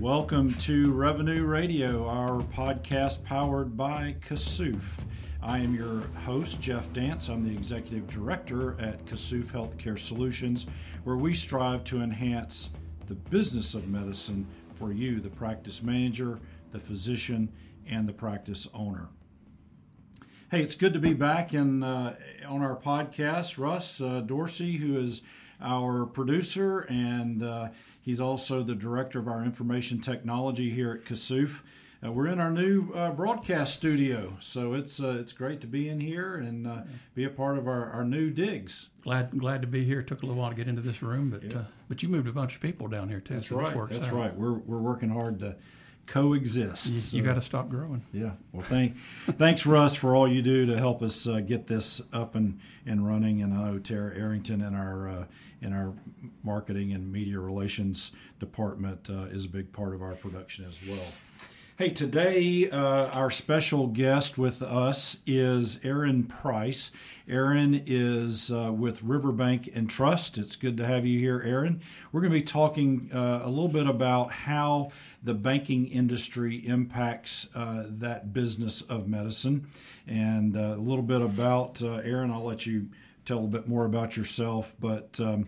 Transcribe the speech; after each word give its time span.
Welcome 0.00 0.54
to 0.60 0.92
Revenue 0.92 1.44
Radio, 1.44 2.08
our 2.08 2.40
podcast 2.40 3.22
powered 3.22 3.76
by 3.76 4.16
Kassouf. 4.26 4.80
I 5.42 5.58
am 5.58 5.74
your 5.74 6.00
host, 6.24 6.58
Jeff 6.62 6.90
Dance. 6.94 7.28
I'm 7.28 7.46
the 7.46 7.52
executive 7.54 8.08
director 8.08 8.80
at 8.80 9.04
Kassouf 9.04 9.48
Healthcare 9.48 9.98
Solutions, 9.98 10.64
where 11.04 11.18
we 11.18 11.34
strive 11.34 11.84
to 11.84 12.00
enhance 12.00 12.70
the 13.08 13.14
business 13.14 13.74
of 13.74 13.88
medicine 13.88 14.46
for 14.72 14.90
you, 14.90 15.20
the 15.20 15.28
practice 15.28 15.82
manager, 15.82 16.38
the 16.72 16.80
physician, 16.80 17.52
and 17.86 18.08
the 18.08 18.14
practice 18.14 18.66
owner. 18.72 19.08
Hey, 20.50 20.62
it's 20.62 20.76
good 20.76 20.94
to 20.94 20.98
be 20.98 21.12
back 21.12 21.52
in 21.52 21.82
uh, 21.82 22.16
on 22.48 22.62
our 22.62 22.74
podcast. 22.74 23.58
Russ 23.58 24.00
uh, 24.00 24.20
Dorsey, 24.20 24.78
who 24.78 24.96
is 24.96 25.20
our 25.60 26.06
producer, 26.06 26.86
and 26.88 27.42
uh, 27.42 27.68
he's 28.10 28.20
also 28.20 28.64
the 28.64 28.74
director 28.74 29.20
of 29.20 29.28
our 29.28 29.44
information 29.44 30.00
technology 30.00 30.70
here 30.70 30.90
at 30.90 31.04
Kassouf. 31.04 31.60
Uh, 32.04 32.10
we're 32.10 32.26
in 32.26 32.40
our 32.40 32.50
new 32.50 32.90
uh, 32.92 33.12
broadcast 33.12 33.74
studio, 33.74 34.36
so 34.40 34.74
it's 34.74 35.00
uh, 35.00 35.16
it's 35.20 35.32
great 35.32 35.60
to 35.60 35.68
be 35.68 35.88
in 35.88 36.00
here 36.00 36.34
and 36.34 36.66
uh, 36.66 36.80
be 37.14 37.22
a 37.22 37.28
part 37.30 37.56
of 37.56 37.68
our, 37.68 37.88
our 37.90 38.04
new 38.04 38.30
digs. 38.30 38.88
Glad 39.04 39.38
glad 39.38 39.60
to 39.60 39.68
be 39.68 39.84
here. 39.84 40.02
Took 40.02 40.24
a 40.24 40.26
little 40.26 40.40
while 40.42 40.50
to 40.50 40.56
get 40.56 40.66
into 40.66 40.82
this 40.82 41.02
room, 41.02 41.30
but 41.30 41.44
Yeah. 41.44 41.58
uh, 41.58 41.64
but 41.88 42.02
you 42.02 42.08
moved 42.08 42.26
a 42.26 42.32
bunch 42.32 42.56
of 42.56 42.60
people 42.60 42.88
down 42.88 43.10
here 43.10 43.20
too. 43.20 43.34
That's 43.34 43.48
so 43.48 43.56
right. 43.60 43.88
That's 43.90 44.08
out. 44.08 44.12
right. 44.12 44.34
We're 44.34 44.54
we're 44.54 44.78
working 44.78 45.10
hard 45.10 45.38
to 45.40 45.54
coexist. 46.10 47.12
You, 47.12 47.20
you 47.20 47.24
got 47.24 47.34
to 47.34 47.42
stop 47.42 47.68
growing. 47.68 48.02
Yeah. 48.12 48.32
Well, 48.52 48.62
thank, 48.62 48.96
thanks, 49.38 49.64
Russ, 49.64 49.94
for 49.94 50.16
all 50.16 50.26
you 50.26 50.42
do 50.42 50.66
to 50.66 50.76
help 50.76 51.02
us 51.02 51.26
uh, 51.26 51.40
get 51.40 51.68
this 51.68 52.02
up 52.12 52.34
and, 52.34 52.58
and 52.84 53.06
running. 53.06 53.40
And 53.42 53.54
I 53.54 53.70
know 53.70 53.78
Tara 53.78 54.14
Arrington 54.16 54.60
in 54.60 54.74
our 54.74 55.08
uh, 55.08 55.24
in 55.62 55.72
our 55.72 55.92
marketing 56.42 56.92
and 56.92 57.12
media 57.12 57.38
relations 57.38 58.12
department 58.38 59.08
uh, 59.10 59.24
is 59.24 59.44
a 59.44 59.48
big 59.48 59.72
part 59.72 59.94
of 59.94 60.02
our 60.02 60.14
production 60.14 60.64
as 60.66 60.80
well. 60.88 61.06
Hey, 61.80 61.88
today 61.88 62.68
uh, 62.68 63.06
our 63.06 63.30
special 63.30 63.86
guest 63.86 64.36
with 64.36 64.60
us 64.60 65.16
is 65.26 65.80
Erin 65.82 66.24
Price. 66.24 66.90
Erin 67.26 67.84
is 67.86 68.52
uh, 68.52 68.70
with 68.70 69.02
Riverbank 69.02 69.70
and 69.74 69.88
Trust. 69.88 70.36
It's 70.36 70.56
good 70.56 70.76
to 70.76 70.84
have 70.84 71.06
you 71.06 71.18
here, 71.18 71.40
Erin. 71.42 71.80
We're 72.12 72.20
going 72.20 72.34
to 72.34 72.38
be 72.38 72.44
talking 72.44 73.08
uh, 73.14 73.40
a 73.44 73.48
little 73.48 73.68
bit 73.68 73.86
about 73.86 74.30
how 74.30 74.90
the 75.22 75.32
banking 75.32 75.86
industry 75.86 76.56
impacts 76.56 77.48
uh, 77.54 77.84
that 77.88 78.34
business 78.34 78.82
of 78.82 79.08
medicine, 79.08 79.66
and 80.06 80.58
uh, 80.58 80.74
a 80.76 80.82
little 80.82 81.00
bit 81.00 81.22
about 81.22 81.80
uh, 81.80 82.02
Erin. 82.04 82.30
I'll 82.30 82.44
let 82.44 82.66
you 82.66 82.90
tell 83.24 83.38
a 83.38 83.48
bit 83.48 83.66
more 83.66 83.86
about 83.86 84.18
yourself, 84.18 84.74
but. 84.78 85.18
Um, 85.18 85.46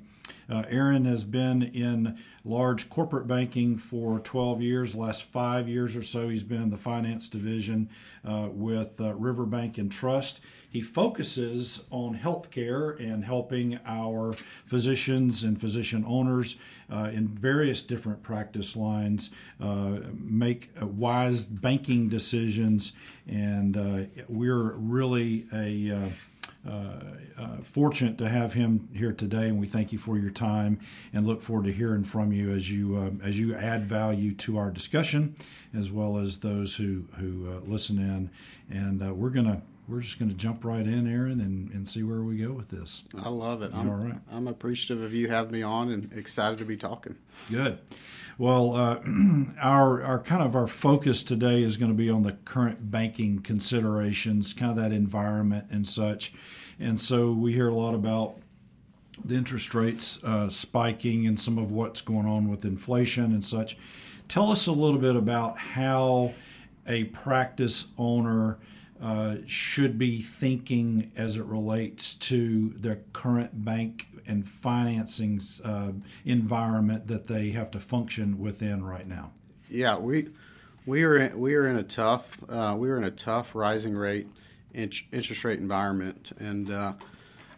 uh, 0.49 0.65
Erin 0.69 1.05
has 1.05 1.25
been 1.25 1.63
in 1.63 2.19
large 2.45 2.91
corporate 2.91 3.27
banking 3.27 3.79
for 3.79 4.19
12 4.19 4.61
years. 4.61 4.95
Last 4.95 5.25
five 5.25 5.69
years 5.69 5.97
or 5.97 6.03
so, 6.03 6.29
he's 6.29 6.45
been 6.45 6.63
in 6.63 6.71
the 6.71 6.77
finance 6.77 7.29
division 7.29 7.89
uh, 8.25 8.49
with 8.51 9.01
uh, 9.01 9.15
Riverbank 9.15 9.79
and 9.79 9.91
Trust. 9.91 10.41
He 10.69 10.81
focuses 10.81 11.85
on 11.91 12.19
healthcare 12.19 12.99
and 12.99 13.25
helping 13.25 13.79
our 13.87 14.35
physicians 14.67 15.45
and 15.45 15.61
physician 15.61 16.05
owners 16.07 16.57
uh, 16.91 17.11
in 17.13 17.29
various 17.29 17.83
different 17.83 18.23
practice 18.23 18.75
lines 18.75 19.31
uh, 19.61 19.99
make 20.15 20.71
uh, 20.81 20.87
wise 20.87 21.45
banking 21.47 22.09
decisions. 22.09 22.93
And 23.29 24.09
we're 24.29 24.73
really 24.73 25.47
a 25.53 26.13
fortunate 27.65 28.19
to 28.19 28.29
have 28.29 28.53
him 28.53 28.89
here 28.93 29.13
today, 29.13 29.49
and 29.49 29.59
we 29.59 29.67
thank 29.67 29.93
you 29.93 29.99
for 29.99 30.19
your 30.19 30.31
time 30.31 30.79
and 31.13 31.27
look 31.27 31.43
forward 31.43 31.65
to 31.65 31.73
hearing 31.73 32.05
from 32.05 32.33
you 32.33 32.51
as 32.51 32.71
you 32.71 32.97
um, 32.97 33.21
as 33.23 33.39
you 33.39 33.55
add 33.55 33.87
value 33.87 34.33
to 34.35 34.59
our 34.59 34.71
discussion, 34.71 35.35
as 35.75 35.91
well 35.91 36.19
as 36.19 36.39
those 36.39 36.77
who 36.77 37.05
who 37.19 37.51
uh, 37.51 37.61
listen 37.67 37.99
in. 37.99 38.31
And 38.71 39.03
uh, 39.03 39.15
we're 39.15 39.31
gonna 39.31 39.63
we're 39.89 40.01
just 40.01 40.19
gonna 40.19 40.33
jump 40.33 40.65
right 40.65 40.87
in, 40.87 41.07
Erin, 41.13 41.41
and, 41.41 41.71
and 41.71 41.89
see 41.89 42.03
where 42.03 42.23
we 42.23 42.39
go 42.39 42.53
with 42.53 42.69
this. 42.69 43.05
I 43.21 43.29
love 43.29 43.63
it. 43.63 43.73
I'm, 43.75 43.89
All 43.89 43.97
right. 43.97 44.19
I'm 44.31 44.47
appreciative 44.47 45.03
of 45.03 45.13
you 45.13 45.29
having 45.29 45.53
me 45.53 45.63
on 45.63 45.91
and 45.91 46.13
excited 46.13 46.59
to 46.59 46.65
be 46.65 46.77
talking. 46.77 47.17
Good. 47.51 47.79
Well, 48.39 48.75
uh, 48.75 49.01
our 49.61 50.03
our 50.03 50.19
kind 50.19 50.43
of 50.43 50.55
our 50.57 50.67
focus 50.67 51.23
today 51.23 51.63
is 51.63 51.77
going 51.77 51.91
to 51.91 51.97
be 51.97 52.09
on 52.11 52.23
the 52.23 52.33
current 52.33 52.91
banking 52.91 53.41
considerations, 53.41 54.53
kind 54.53 54.71
of 54.71 54.77
that 54.77 54.93
environment 54.93 55.67
and 55.71 55.87
such. 55.87 56.33
And 56.79 56.99
so 57.01 57.33
we 57.33 57.53
hear 57.53 57.69
a 57.69 57.75
lot 57.75 57.95
about 57.95 58.37
the 59.25 59.37
interest 59.37 59.75
rates 59.75 60.23
uh, 60.25 60.49
spiking 60.49 61.27
and 61.27 61.39
some 61.39 61.59
of 61.59 61.71
what's 61.71 62.01
going 62.01 62.27
on 62.27 62.49
with 62.49 62.65
inflation 62.65 63.27
and 63.27 63.45
such. 63.45 63.77
Tell 64.29 64.51
us 64.51 64.67
a 64.67 64.73
little 64.73 64.99
bit 64.99 65.15
about 65.15 65.59
how 65.59 66.35
a 66.87 67.05
practice 67.05 67.87
owner 67.99 68.59
uh, 69.03 69.37
should 69.47 69.99
be 69.99 70.23
thinking 70.23 71.11
as 71.17 71.37
it 71.37 71.45
relates 71.45 72.15
to 72.15 72.69
their 72.71 73.01
current 73.13 73.65
bank 73.65 74.07
and 74.27 74.49
financing 74.49 75.41
uh, 75.65 75.91
environment 76.25 77.09
that 77.09 77.27
they 77.27 77.51
have 77.51 77.71
to 77.73 77.81
function 77.81 78.39
within 78.39 78.85
right 78.85 79.09
now. 79.09 79.33
Yeah, 79.69 79.99
we 79.99 80.29
we 80.87 81.03
are 81.03 81.17
in, 81.17 81.39
we 81.39 81.55
are 81.55 81.67
in 81.67 81.77
a 81.77 81.83
tough 81.83 82.41
uh, 82.49 82.77
we 82.79 82.91
are 82.91 82.97
in 82.97 83.05
a 83.05 83.11
tough 83.11 83.55
rising 83.55 83.97
rate 83.97 84.29
interest 84.75 85.45
rate 85.45 85.59
environment, 85.59 86.33
and 86.39 86.71
uh, 86.71 86.93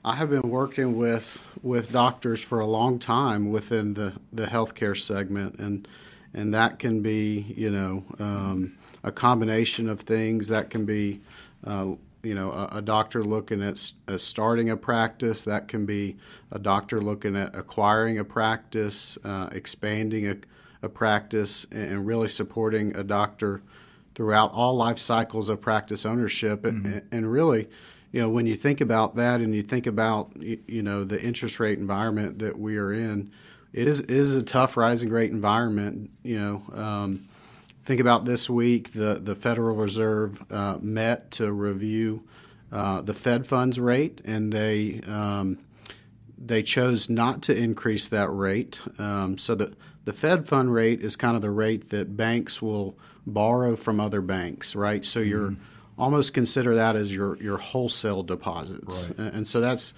I 0.05 0.17
have 0.17 0.31
been 0.31 0.49
working 0.49 0.97
with 0.97 1.51
with 1.63 1.93
doctors 1.93 2.43
for 2.43 2.61
a 2.61 2.67
long 2.67 2.99
time 2.99 3.51
within 3.51 3.95
the 3.95 4.15
the 4.33 4.47
healthcare 4.47 4.97
segment, 4.97 5.59
and 5.59 5.87
and 6.33 6.53
that 6.55 6.79
can 6.79 7.03
be 7.03 7.53
you 7.57 7.71
know 7.71 8.05
um, 8.19 8.77
a 9.03 9.13
combination 9.13 9.89
of 9.89 10.01
things. 10.01 10.49
That 10.49 10.71
can 10.71 10.85
be 10.85 11.21
uh, 11.65 11.95
you 12.23 12.35
know 12.35 12.53
a, 12.53 12.79
a 12.79 12.83
doctor 12.83 13.23
looking 13.23 13.63
at, 13.63 13.75
s- 13.75 13.95
at 14.09 14.21
starting 14.21 14.71
a 14.71 14.77
practice. 14.77 15.45
That 15.45 15.69
can 15.69 15.87
be 15.87 16.17
a 16.51 16.59
doctor 16.59 17.01
looking 17.01 17.37
at 17.37 17.55
acquiring 17.55 18.19
a 18.19 18.25
practice, 18.25 19.19
uh, 19.25 19.49
expanding 19.53 20.29
a, 20.29 20.37
a 20.83 20.89
practice, 20.89 21.67
and 21.71 21.91
and 21.93 22.07
really 22.07 22.29
supporting 22.29 22.97
a 22.97 23.05
doctor 23.05 23.63
throughout 24.15 24.53
all 24.53 24.75
life 24.77 24.99
cycles 24.99 25.49
of 25.49 25.61
practice 25.61 26.07
ownership. 26.07 26.65
And, 26.65 27.03
and 27.11 27.31
really, 27.31 27.69
you 28.13 28.21
know, 28.21 28.29
when 28.29 28.47
you 28.47 28.55
think 28.55 28.81
about 28.81 29.17
that 29.17 29.41
and 29.41 29.55
you 29.55 29.63
think 29.63 29.87
about 29.87 30.31
you 30.37 30.83
know 30.83 31.05
the 31.05 31.21
interest 31.21 31.59
rate 31.61 31.79
environment 31.79 32.39
that 32.39 32.59
we 32.59 32.77
are 32.79 32.93
in, 32.93 33.31
it 33.73 33.89
is 33.89 34.01
is 34.03 34.35
a 34.35 34.43
tough 34.43 34.77
rising 34.77 35.11
rate 35.11 35.31
environment. 35.31 36.11
You 36.23 36.39
know. 36.39 36.63
Um, 36.73 37.29
think 37.85 38.01
about 38.01 38.25
this 38.25 38.49
week 38.49 38.93
the, 38.93 39.21
the 39.23 39.35
Federal 39.35 39.77
Reserve 39.77 40.43
uh, 40.51 40.79
met 40.81 41.31
to 41.33 41.53
review 41.53 42.25
uh, 42.73 43.01
the 43.03 43.15
Fed 43.15 43.47
funds 43.47 43.79
rate, 43.79 44.21
and 44.25 44.53
they 44.53 45.01
um, 45.07 45.59
they 46.37 46.63
chose 46.63 47.09
not 47.09 47.43
to 47.43 47.57
increase 47.57 48.09
that 48.09 48.29
rate. 48.31 48.81
Um, 48.99 49.39
so 49.39 49.55
the 49.55 49.75
the 50.05 50.13
Fed 50.13 50.49
fund 50.49 50.73
rate 50.75 51.01
is 51.01 51.17
kind 51.17 51.37
of 51.37 51.43
the 51.43 51.51
rate 51.51 51.91
that 51.91 52.17
banks 52.17 52.61
will 52.61 52.99
borrow 53.27 53.77
from 53.77 54.01
other 54.01 54.21
banks, 54.21 54.75
right? 54.75 55.05
So 55.05 55.21
you're 55.21 55.57
almost 55.97 56.35
consider 56.35 56.75
that 56.75 56.97
as 56.97 57.15
your 57.15 57.37
your 57.37 57.59
wholesale 57.59 58.23
deposits, 58.23 59.09
Right. 59.09 59.19
and, 59.19 59.35
and 59.37 59.49
so 59.49 59.61
that's 59.61 59.95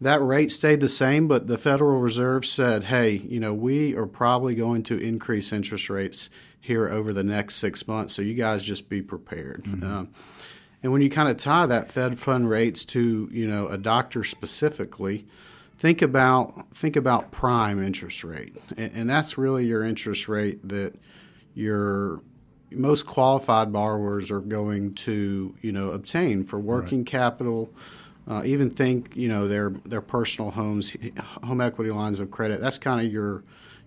that 0.00 0.20
rate 0.22 0.52
stayed 0.52 0.80
the 0.80 0.88
same, 0.88 1.26
but 1.28 1.46
the 1.48 1.58
Federal 1.58 2.00
Reserve 2.00 2.46
said, 2.46 2.84
hey, 2.84 3.16
you 3.16 3.40
know, 3.40 3.52
we 3.52 3.96
are 3.96 4.06
probably 4.06 4.54
going 4.54 4.84
to 4.84 4.96
increase 4.96 5.52
interest 5.52 5.90
rates 5.90 6.30
here 6.60 6.88
over 6.88 7.12
the 7.12 7.22
next 7.22 7.56
six 7.56 7.86
months. 7.86 8.14
So 8.14 8.22
you 8.22 8.34
guys 8.34 8.64
just 8.64 8.88
be 8.88 9.02
prepared. 9.02 9.64
Um, 9.84 10.10
and 10.82 10.92
when 10.92 11.02
you 11.02 11.10
kind 11.10 11.28
of 11.28 11.36
tie 11.36 11.66
that 11.66 11.90
Fed 11.90 12.18
fund 12.18 12.48
rates 12.48 12.84
to, 12.86 13.28
you 13.32 13.46
know, 13.48 13.66
a 13.68 13.76
doctor 13.78 14.22
specifically, 14.24 15.26
think 15.78 16.02
about 16.02 16.74
think 16.74 16.96
about 16.96 17.30
prime 17.30 17.82
interest 17.82 18.22
rate. 18.24 18.56
And, 18.76 18.92
and 18.94 19.10
that's 19.10 19.36
really 19.38 19.66
your 19.66 19.82
interest 19.82 20.28
rate 20.28 20.66
that 20.68 20.94
your 21.54 22.22
most 22.70 23.06
qualified 23.06 23.72
borrowers 23.72 24.30
are 24.30 24.40
going 24.40 24.94
to, 24.94 25.54
you 25.62 25.72
know, 25.72 25.90
obtain 25.90 26.44
for 26.44 26.58
working 26.58 27.04
capital, 27.04 27.70
uh, 28.28 28.42
even 28.44 28.70
think 28.70 29.16
you 29.16 29.28
know 29.28 29.48
their 29.48 29.70
their 29.70 30.02
personal 30.02 30.50
homes, 30.50 30.94
home 31.42 31.60
equity 31.60 31.90
lines 31.90 32.20
of 32.20 32.30
credit. 32.30 32.60
That's 32.60 32.78
kind 32.78 33.04
of 33.04 33.12
your 33.12 33.42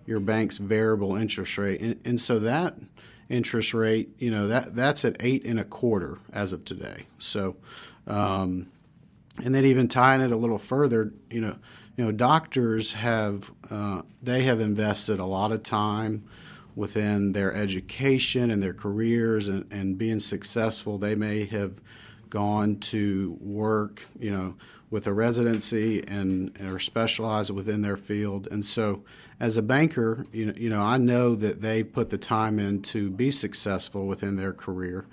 your 0.06 0.20
bank's 0.20 0.58
variable 0.58 1.16
interest 1.16 1.58
rate, 1.58 1.80
and, 1.80 2.00
and 2.04 2.20
so 2.20 2.38
that 2.38 2.76
interest 3.28 3.72
rate, 3.74 4.10
you 4.18 4.30
know 4.30 4.48
that 4.48 4.74
that's 4.76 5.04
at 5.04 5.16
eight 5.20 5.44
and 5.44 5.58
a 5.58 5.64
quarter 5.64 6.18
as 6.32 6.52
of 6.52 6.64
today. 6.64 7.06
So, 7.18 7.56
um, 8.06 8.70
and 9.42 9.54
then 9.54 9.64
even 9.64 9.88
tying 9.88 10.20
it 10.20 10.30
a 10.30 10.36
little 10.36 10.58
further, 10.58 11.12
you 11.30 11.40
know, 11.40 11.56
you 11.96 12.04
know, 12.04 12.12
doctors 12.12 12.94
have 12.94 13.50
uh, 13.70 14.02
they 14.22 14.42
have 14.42 14.60
invested 14.60 15.18
a 15.18 15.24
lot 15.26 15.52
of 15.52 15.62
time 15.62 16.24
within 16.74 17.32
their 17.32 17.52
education 17.52 18.50
and 18.50 18.62
their 18.62 18.72
careers 18.72 19.48
and, 19.48 19.70
and 19.70 19.98
being 19.98 20.20
successful. 20.20 20.98
They 20.98 21.14
may 21.14 21.44
have 21.46 21.80
gone 22.30 22.76
to 22.76 23.36
work, 23.40 24.06
you 24.18 24.30
know, 24.30 24.54
with 24.92 25.06
a 25.06 25.12
residency 25.12 26.04
and, 26.06 26.54
and 26.60 26.70
are 26.70 26.78
specialized 26.78 27.50
within 27.50 27.80
their 27.80 27.96
field. 27.96 28.46
And 28.50 28.64
so, 28.64 29.02
as 29.40 29.56
a 29.56 29.62
banker, 29.62 30.26
you 30.32 30.46
know, 30.46 30.52
you 30.54 30.68
know, 30.68 30.82
I 30.82 30.98
know 30.98 31.34
that 31.34 31.62
they've 31.62 31.90
put 31.90 32.10
the 32.10 32.18
time 32.18 32.58
in 32.58 32.82
to 32.82 33.10
be 33.10 33.30
successful 33.30 34.06
within 34.06 34.36
their 34.36 34.52
career. 34.52 35.06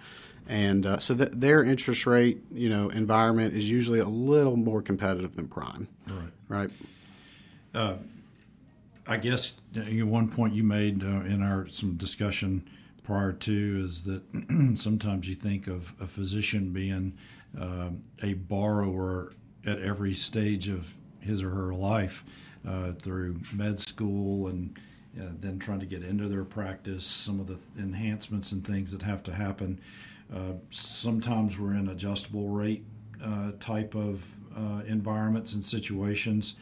And 0.48 0.86
uh, 0.86 0.98
so 0.98 1.14
that 1.14 1.40
their 1.40 1.64
interest 1.64 2.06
rate, 2.06 2.44
you 2.52 2.70
know, 2.70 2.90
environment 2.90 3.56
is 3.56 3.72
usually 3.72 4.00
a 4.00 4.08
little 4.08 4.58
more 4.58 4.82
competitive 4.82 5.36
than 5.36 5.48
prime. 5.48 5.88
Right. 6.08 6.72
Right. 7.74 8.02
I 9.08 9.18
guess 9.18 9.56
uh, 9.76 10.06
one 10.06 10.28
point 10.28 10.54
you 10.54 10.64
made 10.64 11.04
uh, 11.04 11.22
in 11.22 11.42
our 11.42 11.68
some 11.70 11.96
discussion 11.96 12.70
prior 13.04 13.32
to 13.32 13.82
is 13.84 14.04
that 14.04 14.22
sometimes 14.76 15.30
you 15.30 15.36
think 15.36 15.68
of 15.68 15.94
a 16.02 16.06
physician 16.06 16.74
being 16.74 17.18
uh, 17.60 17.90
a 18.22 18.34
borrower 18.34 19.32
at 19.66 19.80
every 19.82 20.14
stage 20.14 20.68
of 20.68 20.94
his 21.20 21.44
or 21.44 21.50
her 21.50 21.74
life 21.74 22.24
uh, 22.68 22.94
through 22.94 23.40
med 23.54 23.80
school 23.80 24.48
and 24.48 24.78
uh, 25.20 25.26
then 25.40 25.60
trying 25.60 25.80
to 25.80 25.86
get 25.86 26.04
into 26.04 26.28
their 26.28 26.44
practice, 26.44 27.06
some 27.06 27.40
of 27.40 27.48
the 27.48 27.58
enhancements 27.82 28.52
and 28.52 28.66
things 28.66 28.92
that 28.92 29.02
have 29.02 29.24
to 29.24 29.34
happen. 29.34 29.80
Uh, 30.34 30.54
sometimes 30.70 31.60
we're 31.60 31.74
in 31.74 31.88
adjustable 31.88 32.50
rate 32.50 32.84
type 33.60 33.96
of 33.96 34.24
environments 34.88 35.54
and 35.54 35.64
situations. 35.64 36.56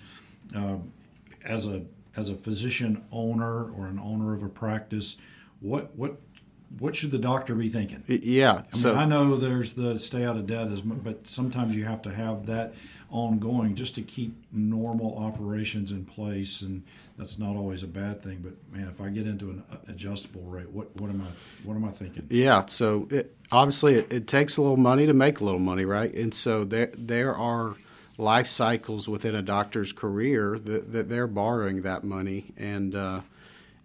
as 1.43 1.65
a 1.65 1.83
as 2.15 2.29
a 2.29 2.35
physician 2.35 3.05
owner 3.11 3.71
or 3.71 3.85
an 3.85 3.99
owner 3.99 4.33
of 4.33 4.43
a 4.43 4.49
practice, 4.49 5.17
what 5.59 5.95
what 5.95 6.17
what 6.79 6.95
should 6.95 7.11
the 7.11 7.17
doctor 7.17 7.55
be 7.55 7.69
thinking? 7.69 8.03
Yeah. 8.07 8.63
I 8.73 8.77
mean, 8.77 8.95
I 8.95 9.05
know 9.05 9.35
there's 9.37 9.73
the 9.73 9.97
stay 9.99 10.25
out 10.25 10.35
of 10.35 10.47
debt, 10.47 10.67
as 10.67 10.81
but 10.81 11.27
sometimes 11.27 11.75
you 11.75 11.85
have 11.85 12.01
to 12.03 12.13
have 12.13 12.45
that 12.47 12.73
ongoing 13.09 13.75
just 13.75 13.95
to 13.95 14.01
keep 14.01 14.35
normal 14.51 15.17
operations 15.17 15.91
in 15.91 16.05
place, 16.05 16.61
and 16.61 16.83
that's 17.17 17.39
not 17.39 17.55
always 17.55 17.83
a 17.83 17.87
bad 17.87 18.21
thing. 18.21 18.39
But 18.43 18.53
man, 18.71 18.89
if 18.89 18.99
I 18.99 19.09
get 19.09 19.27
into 19.27 19.49
an 19.49 19.63
adjustable 19.87 20.43
rate, 20.43 20.69
what 20.69 20.93
what 20.99 21.09
am 21.09 21.21
I 21.21 21.65
what 21.65 21.75
am 21.75 21.85
I 21.85 21.89
thinking? 21.89 22.27
Yeah. 22.29 22.65
So 22.67 23.07
it, 23.11 23.35
obviously, 23.51 23.95
it, 23.95 24.11
it 24.11 24.27
takes 24.27 24.57
a 24.57 24.61
little 24.61 24.77
money 24.77 25.05
to 25.05 25.13
make 25.13 25.39
a 25.39 25.43
little 25.43 25.59
money, 25.59 25.85
right? 25.85 26.13
And 26.13 26.33
so 26.33 26.63
there 26.63 26.91
there 26.97 27.35
are 27.35 27.75
life 28.17 28.47
cycles 28.47 29.07
within 29.07 29.35
a 29.35 29.41
doctor's 29.41 29.93
career 29.93 30.57
that, 30.59 30.91
that 30.91 31.07
they're 31.07 31.27
borrowing 31.27 31.83
that 31.83 32.03
money 32.03 32.51
and 32.57 32.95
uh, 32.95 33.21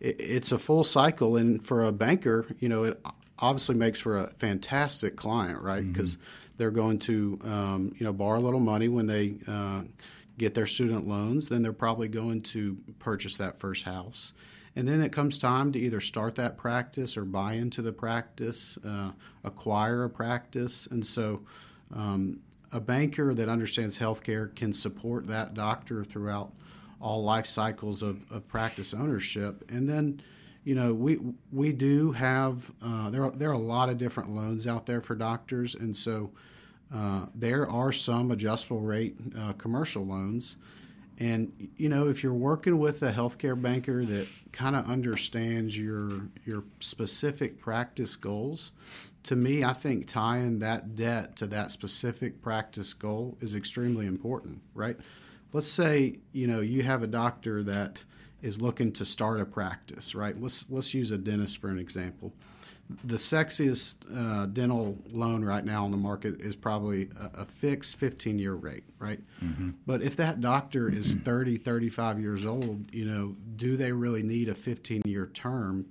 it's 0.02 0.52
a 0.52 0.58
full 0.58 0.84
cycle. 0.84 1.36
And 1.36 1.64
for 1.64 1.84
a 1.84 1.92
banker 1.92 2.46
you 2.58 2.68
know 2.68 2.84
it 2.84 3.00
obviously 3.38 3.74
makes 3.74 4.00
for 4.00 4.18
a 4.18 4.30
fantastic 4.36 5.16
client 5.16 5.60
right? 5.60 5.86
Because 5.86 6.16
mm-hmm. 6.16 6.52
they're 6.58 6.70
going 6.70 6.98
to 7.00 7.38
um, 7.44 7.92
you 7.98 8.04
know 8.04 8.12
borrow 8.12 8.38
a 8.38 8.42
little 8.42 8.60
money 8.60 8.88
when 8.88 9.06
they 9.06 9.36
uh, 9.46 9.82
get 10.38 10.54
their 10.54 10.66
student 10.66 11.06
loans. 11.06 11.48
Then 11.48 11.62
they're 11.62 11.72
probably 11.72 12.08
going 12.08 12.42
to 12.42 12.78
purchase 12.98 13.36
that 13.36 13.58
first 13.58 13.84
house. 13.84 14.32
And 14.74 14.88
then 14.88 15.02
it 15.02 15.12
comes 15.12 15.38
time 15.38 15.72
to 15.72 15.78
either 15.78 16.00
start 16.00 16.36
that 16.36 16.56
practice 16.56 17.16
or 17.16 17.24
buy 17.24 17.54
into 17.54 17.82
the 17.82 17.92
practice 17.92 18.78
uh, 18.86 19.12
acquire 19.44 20.04
a 20.04 20.10
practice. 20.10 20.88
And 20.90 21.04
so 21.04 21.42
um, 21.94 22.40
a 22.70 22.80
banker 22.80 23.34
that 23.34 23.48
understands 23.48 23.98
healthcare 23.98 24.54
can 24.54 24.72
support 24.72 25.26
that 25.26 25.52
doctor 25.52 26.04
throughout 26.04 26.52
all 27.02 27.22
life 27.22 27.46
cycles 27.46 28.00
of, 28.02 28.30
of 28.30 28.46
practice 28.48 28.94
ownership. 28.94 29.64
And 29.68 29.88
then, 29.88 30.22
you 30.64 30.74
know, 30.74 30.94
we 30.94 31.18
we 31.50 31.72
do 31.72 32.12
have 32.12 32.70
uh, 32.80 33.10
there 33.10 33.24
are, 33.24 33.32
there 33.32 33.50
are 33.50 33.54
a 33.54 33.58
lot 33.58 33.88
of 33.88 33.98
different 33.98 34.34
loans 34.34 34.66
out 34.66 34.86
there 34.86 35.00
for 35.00 35.14
doctors, 35.14 35.74
and 35.74 35.96
so 35.96 36.30
uh, 36.94 37.26
there 37.34 37.68
are 37.68 37.92
some 37.92 38.30
adjustable 38.30 38.80
rate 38.80 39.16
uh, 39.38 39.52
commercial 39.54 40.06
loans. 40.06 40.56
And 41.18 41.68
you 41.76 41.88
know, 41.88 42.08
if 42.08 42.22
you're 42.22 42.32
working 42.32 42.78
with 42.78 43.02
a 43.02 43.12
healthcare 43.12 43.60
banker 43.60 44.04
that 44.04 44.28
kind 44.52 44.76
of 44.76 44.88
understands 44.88 45.76
your 45.76 46.28
your 46.44 46.64
specific 46.80 47.60
practice 47.60 48.16
goals, 48.16 48.72
to 49.24 49.36
me, 49.36 49.62
I 49.62 49.72
think 49.72 50.06
tying 50.06 50.60
that 50.60 50.94
debt 50.94 51.36
to 51.36 51.46
that 51.48 51.70
specific 51.70 52.42
practice 52.42 52.92
goal 52.94 53.36
is 53.40 53.54
extremely 53.54 54.06
important, 54.06 54.62
right? 54.74 54.96
Let's 55.52 55.68
say, 55.68 56.18
you 56.32 56.46
know, 56.46 56.60
you 56.60 56.82
have 56.82 57.02
a 57.02 57.06
doctor 57.06 57.62
that 57.62 58.04
is 58.42 58.60
looking 58.60 58.92
to 58.92 59.04
start 59.04 59.40
a 59.40 59.44
practice, 59.44 60.14
right? 60.14 60.38
Let's 60.40 60.66
let's 60.68 60.92
use 60.94 61.10
a 61.10 61.18
dentist 61.18 61.58
for 61.58 61.68
an 61.68 61.78
example. 61.78 62.32
The 63.04 63.16
sexiest 63.16 64.04
uh, 64.14 64.46
dental 64.46 64.98
loan 65.10 65.44
right 65.44 65.64
now 65.64 65.84
on 65.84 65.92
the 65.92 65.96
market 65.96 66.40
is 66.40 66.56
probably 66.56 67.08
a, 67.18 67.42
a 67.42 67.44
fixed 67.44 67.96
15 67.96 68.38
year 68.38 68.54
rate, 68.54 68.84
right? 68.98 69.20
Mm-hmm. 69.42 69.70
But 69.86 70.02
if 70.02 70.16
that 70.16 70.40
doctor 70.40 70.90
is 70.90 71.14
30, 71.14 71.58
35 71.58 72.20
years 72.20 72.44
old, 72.44 72.92
you 72.92 73.04
know, 73.06 73.36
do 73.56 73.76
they 73.76 73.92
really 73.92 74.22
need 74.22 74.48
a 74.48 74.54
15 74.54 75.02
year 75.06 75.26
term? 75.26 75.86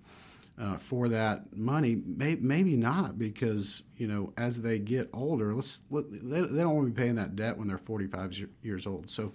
Uh, 0.61 0.77
for 0.77 1.09
that 1.09 1.55
money? 1.57 2.01
May, 2.05 2.35
maybe 2.35 2.77
not, 2.77 3.17
because 3.17 3.83
you 3.97 4.07
know 4.07 4.33
as 4.37 4.61
they 4.61 4.79
get 4.79 5.09
older, 5.11 5.53
let's 5.53 5.81
let, 5.89 6.11
they, 6.11 6.41
they 6.41 6.61
don't 6.61 6.75
want 6.75 6.87
to 6.87 6.91
be 6.93 7.01
paying 7.01 7.15
that 7.15 7.35
debt 7.35 7.57
when 7.57 7.67
they're 7.67 7.77
45 7.77 8.47
years 8.61 8.85
old. 8.85 9.09
So, 9.09 9.33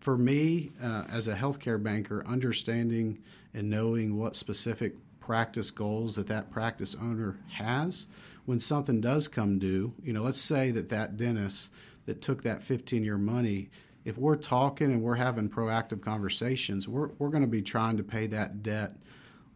for 0.00 0.16
me 0.16 0.72
uh, 0.82 1.04
as 1.10 1.28
a 1.28 1.36
healthcare 1.36 1.80
banker, 1.80 2.24
understanding 2.26 3.20
and 3.54 3.68
knowing 3.68 4.18
what 4.18 4.34
specific 4.34 4.94
practice 5.20 5.70
goals 5.70 6.16
that 6.16 6.26
that 6.26 6.50
practice 6.50 6.96
owner 7.00 7.38
has 7.52 8.06
when 8.44 8.58
something 8.58 9.00
does 9.00 9.28
come 9.28 9.58
due, 9.58 9.94
you 10.02 10.12
know, 10.12 10.22
let's 10.22 10.40
say 10.40 10.72
that 10.72 10.88
that 10.88 11.16
dentist 11.16 11.70
that 12.06 12.20
took 12.20 12.42
that 12.42 12.62
15 12.62 13.04
year 13.04 13.18
money 13.18 13.70
if 14.04 14.18
we're 14.18 14.36
talking 14.36 14.90
and 14.92 15.02
we're 15.02 15.14
having 15.14 15.48
proactive 15.48 16.00
conversations, 16.00 16.88
we're, 16.88 17.10
we're 17.18 17.28
going 17.28 17.42
to 17.42 17.48
be 17.48 17.62
trying 17.62 17.96
to 17.96 18.02
pay 18.02 18.26
that 18.28 18.62
debt 18.62 18.96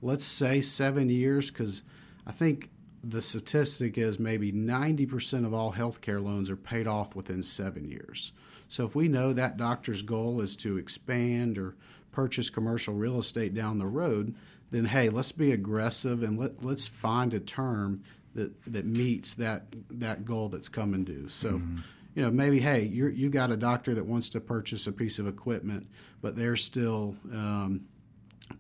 let's 0.02 0.25
say 0.25 0.60
seven 0.60 1.08
years, 1.08 1.50
because 1.50 1.82
I 2.26 2.32
think 2.32 2.70
the 3.02 3.22
statistic 3.22 3.96
is 3.96 4.19
maybe 4.19 4.52
90% 4.52 5.46
of 5.46 5.54
all 5.54 5.72
healthcare 5.72 6.22
loans 6.22 6.50
are 6.50 6.56
paid 6.56 6.87
off 6.87 7.14
within 7.14 7.43
seven 7.43 7.84
years. 7.84 8.32
So 8.69 8.84
if 8.84 8.94
we 8.94 9.08
know 9.08 9.32
that 9.32 9.56
doctor's 9.56 10.02
goal 10.02 10.40
is 10.40 10.56
to 10.56 10.76
expand 10.76 11.56
or 11.56 11.76
purchase 12.10 12.50
commercial 12.50 12.94
real 12.94 13.19
estate 13.19 13.54
down 13.54 13.78
the 13.78 13.87
road, 13.87 14.34
then 14.70 14.87
hey, 14.87 15.08
let's 15.08 15.32
be 15.32 15.52
aggressive 15.52 16.22
and 16.22 16.38
let, 16.38 16.64
let's 16.64 16.87
find 16.87 17.32
a 17.32 17.40
term 17.40 18.02
that, 18.34 18.52
that 18.66 18.84
meets 18.84 19.34
that 19.34 19.64
that 19.90 20.25
goal 20.25 20.49
that's 20.49 20.69
coming 20.69 21.04
due. 21.04 21.28
So, 21.28 21.52
mm-hmm. 21.52 21.78
you 22.14 22.22
know, 22.22 22.31
maybe 22.31 22.60
hey, 22.60 22.82
you 22.82 23.06
you 23.08 23.31
got 23.31 23.50
a 23.50 23.56
doctor 23.56 23.94
that 23.94 24.06
wants 24.06 24.28
to 24.31 24.40
purchase 24.40 24.87
a 24.87 24.92
piece 24.92 25.19
of 25.19 25.26
equipment, 25.26 25.87
but 26.20 26.37
they're 26.37 26.56
still 26.56 27.16
um, 27.32 27.87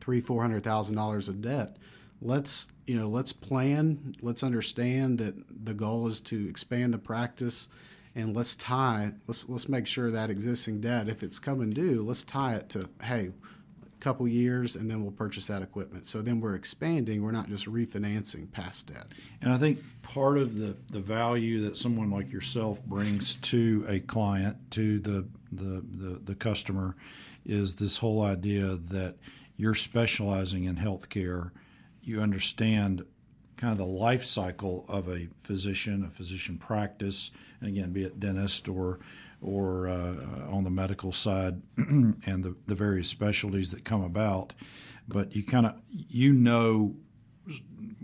three 0.00 0.20
four 0.20 0.42
hundred 0.42 0.62
thousand 0.62 0.94
dollars 0.94 1.28
of 1.28 1.40
debt. 1.40 1.76
Let's 2.20 2.68
you 2.86 2.96
know 2.96 3.08
let's 3.08 3.32
plan 3.32 4.14
let's 4.22 4.42
understand 4.42 5.18
that 5.18 5.34
the 5.64 5.74
goal 5.74 6.06
is 6.06 6.20
to 6.20 6.48
expand 6.48 6.94
the 6.94 6.98
practice 6.98 7.68
and 8.14 8.34
let's 8.34 8.56
tie 8.56 9.12
let's 9.26 9.48
let's 9.48 9.68
make 9.68 9.86
sure 9.86 10.10
that 10.10 10.30
existing 10.30 10.80
debt 10.80 11.08
if 11.08 11.22
it's 11.22 11.38
coming 11.38 11.70
due 11.70 12.02
let's 12.02 12.22
tie 12.22 12.54
it 12.54 12.68
to 12.70 12.88
hey 13.02 13.32
a 13.84 14.02
couple 14.02 14.26
years 14.28 14.76
and 14.76 14.90
then 14.90 15.02
we'll 15.02 15.12
purchase 15.12 15.46
that 15.46 15.62
equipment. 15.62 16.06
So 16.06 16.22
then 16.22 16.40
we're 16.40 16.54
expanding 16.54 17.22
we're 17.22 17.32
not 17.32 17.48
just 17.48 17.66
refinancing 17.66 18.50
past 18.52 18.86
debt. 18.86 19.06
And 19.42 19.52
i 19.52 19.58
think 19.58 19.80
part 20.02 20.38
of 20.38 20.58
the 20.58 20.76
the 20.90 21.00
value 21.00 21.60
that 21.62 21.76
someone 21.76 22.10
like 22.10 22.32
yourself 22.32 22.82
brings 22.84 23.34
to 23.34 23.84
a 23.88 24.00
client 24.00 24.70
to 24.72 24.98
the 25.00 25.26
the 25.52 25.82
the, 25.82 26.20
the 26.24 26.34
customer 26.34 26.96
is 27.44 27.76
this 27.76 27.98
whole 27.98 28.22
idea 28.22 28.76
that 28.76 29.16
you're 29.56 29.74
specializing 29.74 30.64
in 30.64 30.76
healthcare, 30.76 31.50
you 32.02 32.20
understand 32.20 33.04
kind 33.56 33.72
of 33.72 33.78
the 33.78 33.86
life 33.86 34.24
cycle 34.24 34.84
of 34.88 35.08
a 35.08 35.28
physician, 35.38 36.04
a 36.04 36.10
physician 36.10 36.58
practice, 36.58 37.30
and 37.60 37.68
again, 37.68 37.92
be 37.92 38.04
it 38.04 38.20
dentist 38.20 38.68
or 38.68 39.00
or 39.42 39.86
uh, 39.86 40.14
on 40.50 40.64
the 40.64 40.70
medical 40.70 41.12
side, 41.12 41.60
and 41.76 42.42
the, 42.42 42.56
the 42.66 42.74
various 42.74 43.08
specialties 43.08 43.70
that 43.70 43.84
come 43.84 44.02
about. 44.02 44.54
But 45.06 45.36
you 45.36 45.44
kind 45.44 45.66
of 45.66 45.74
you 45.90 46.32
know 46.32 46.96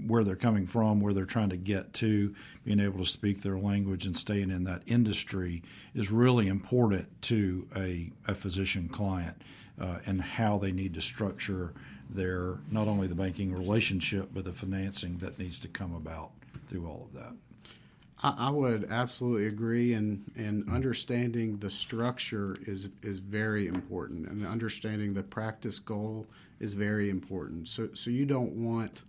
where 0.06 0.24
they're 0.24 0.36
coming 0.36 0.66
from, 0.66 1.00
where 1.00 1.12
they're 1.12 1.24
trying 1.24 1.50
to 1.50 1.56
get 1.56 1.92
to, 1.94 2.34
being 2.64 2.80
able 2.80 2.98
to 2.98 3.06
speak 3.06 3.42
their 3.42 3.58
language 3.58 4.06
and 4.06 4.16
staying 4.16 4.50
in 4.50 4.64
that 4.64 4.82
industry 4.86 5.62
is 5.94 6.10
really 6.10 6.48
important 6.48 7.20
to 7.22 7.66
a, 7.76 8.10
a 8.26 8.34
physician 8.34 8.88
client 8.88 9.42
uh, 9.80 9.98
and 10.06 10.20
how 10.20 10.58
they 10.58 10.72
need 10.72 10.94
to 10.94 11.00
structure 11.00 11.72
their 12.10 12.58
not 12.70 12.88
only 12.88 13.06
the 13.06 13.14
banking 13.14 13.52
relationship 13.52 14.28
but 14.32 14.44
the 14.44 14.52
financing 14.52 15.18
that 15.18 15.38
needs 15.38 15.58
to 15.58 15.68
come 15.68 15.94
about 15.94 16.30
through 16.68 16.86
all 16.86 17.08
of 17.08 17.14
that. 17.14 17.32
I, 18.22 18.48
I 18.48 18.50
would 18.50 18.86
absolutely 18.90 19.46
agree, 19.46 19.94
and 19.94 20.30
and 20.36 20.68
understanding 20.70 21.58
the 21.58 21.70
structure 21.70 22.56
is 22.66 22.88
is 23.02 23.18
very 23.18 23.66
important, 23.66 24.28
and 24.28 24.46
understanding 24.46 25.14
the 25.14 25.22
practice 25.22 25.78
goal 25.78 26.26
is 26.60 26.74
very 26.74 27.08
important. 27.10 27.68
So 27.68 27.88
so 27.94 28.10
you 28.10 28.26
don't 28.26 28.52
want 28.52 29.02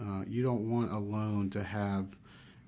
uh, 0.00 0.24
you 0.26 0.42
don't 0.42 0.70
want 0.70 0.92
a 0.92 0.98
loan 0.98 1.50
to 1.50 1.62
have 1.62 2.16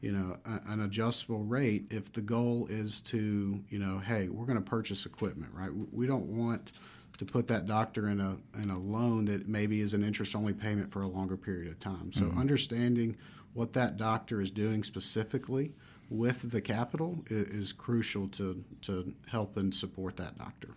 you 0.00 0.12
know, 0.12 0.36
a, 0.44 0.72
an 0.72 0.80
adjustable 0.82 1.42
rate 1.44 1.86
if 1.90 2.12
the 2.12 2.20
goal 2.20 2.66
is 2.70 3.00
to, 3.00 3.60
you 3.68 3.78
know, 3.78 3.98
hey, 3.98 4.28
we're 4.28 4.44
going 4.44 4.62
to 4.62 4.70
purchase 4.70 5.06
equipment, 5.06 5.50
right? 5.54 5.70
We 5.92 6.06
don't 6.06 6.26
want 6.26 6.72
to 7.18 7.24
put 7.24 7.46
that 7.48 7.66
doctor 7.66 8.08
in 8.08 8.20
a 8.20 8.36
in 8.60 8.70
a 8.70 8.78
loan 8.78 9.26
that 9.26 9.48
maybe 9.48 9.80
is 9.80 9.94
an 9.94 10.04
interest 10.04 10.34
only 10.34 10.52
payment 10.52 10.90
for 10.90 11.02
a 11.02 11.08
longer 11.08 11.36
period 11.36 11.70
of 11.70 11.80
time. 11.80 12.12
So 12.12 12.32
understanding 12.36 13.16
what 13.54 13.72
that 13.72 13.96
doctor 13.96 14.40
is 14.40 14.50
doing 14.50 14.82
specifically 14.82 15.72
with 16.10 16.50
the 16.50 16.60
capital 16.60 17.24
is, 17.28 17.48
is 17.48 17.72
crucial 17.72 18.28
to 18.28 18.64
to 18.82 19.14
help 19.28 19.56
and 19.56 19.74
support 19.74 20.16
that 20.16 20.38
doctor. 20.38 20.70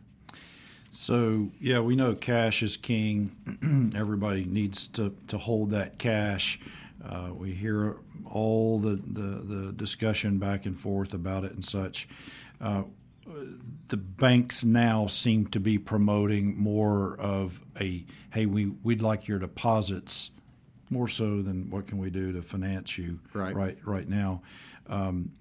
So 0.91 1.51
yeah, 1.59 1.79
we 1.79 1.95
know 1.95 2.15
cash 2.15 2.63
is 2.63 2.77
king. 2.77 3.91
Everybody 3.95 4.45
needs 4.45 4.87
to, 4.89 5.15
to 5.27 5.37
hold 5.37 5.71
that 5.71 5.99
cash. 5.99 6.59
Uh, 7.03 7.29
we 7.33 7.51
hear 7.51 7.97
all 8.25 8.79
the, 8.79 8.95
the, 8.95 9.21
the 9.21 9.71
discussion 9.71 10.37
back 10.37 10.65
and 10.65 10.77
forth 10.77 11.13
about 11.13 11.43
it 11.45 11.53
and 11.53 11.63
such. 11.63 12.07
Uh, 12.59 12.83
the 13.87 13.97
banks 13.97 14.63
now 14.63 15.07
seem 15.07 15.47
to 15.47 15.59
be 15.59 15.77
promoting 15.77 16.57
more 16.57 17.15
of 17.19 17.61
a 17.79 18.05
hey, 18.31 18.45
we 18.45 18.67
we'd 18.67 19.01
like 19.01 19.27
your 19.27 19.39
deposits 19.39 20.31
more 20.89 21.07
so 21.07 21.41
than 21.41 21.69
what 21.69 21.87
can 21.87 21.97
we 21.97 22.09
do 22.09 22.31
to 22.31 22.41
finance 22.41 22.97
you 22.97 23.19
Right. 23.33 23.55
right 23.55 23.77
right 23.85 24.07
now. 24.07 24.41
Um, 24.87 25.31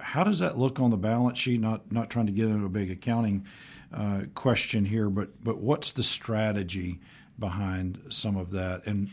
how 0.00 0.22
does 0.22 0.38
that 0.38 0.58
look 0.58 0.78
on 0.80 0.90
the 0.90 0.96
balance 0.96 1.38
sheet? 1.38 1.60
Not 1.60 1.90
not 1.90 2.10
trying 2.10 2.26
to 2.26 2.32
get 2.32 2.46
into 2.48 2.64
a 2.64 2.70
big 2.70 2.90
accounting 2.90 3.46
uh, 3.92 4.22
question 4.34 4.84
here, 4.84 5.08
but 5.10 5.42
but 5.42 5.58
what's 5.58 5.92
the 5.92 6.02
strategy 6.02 7.00
behind 7.38 8.00
some 8.10 8.36
of 8.36 8.50
that? 8.52 8.86
And 8.86 9.10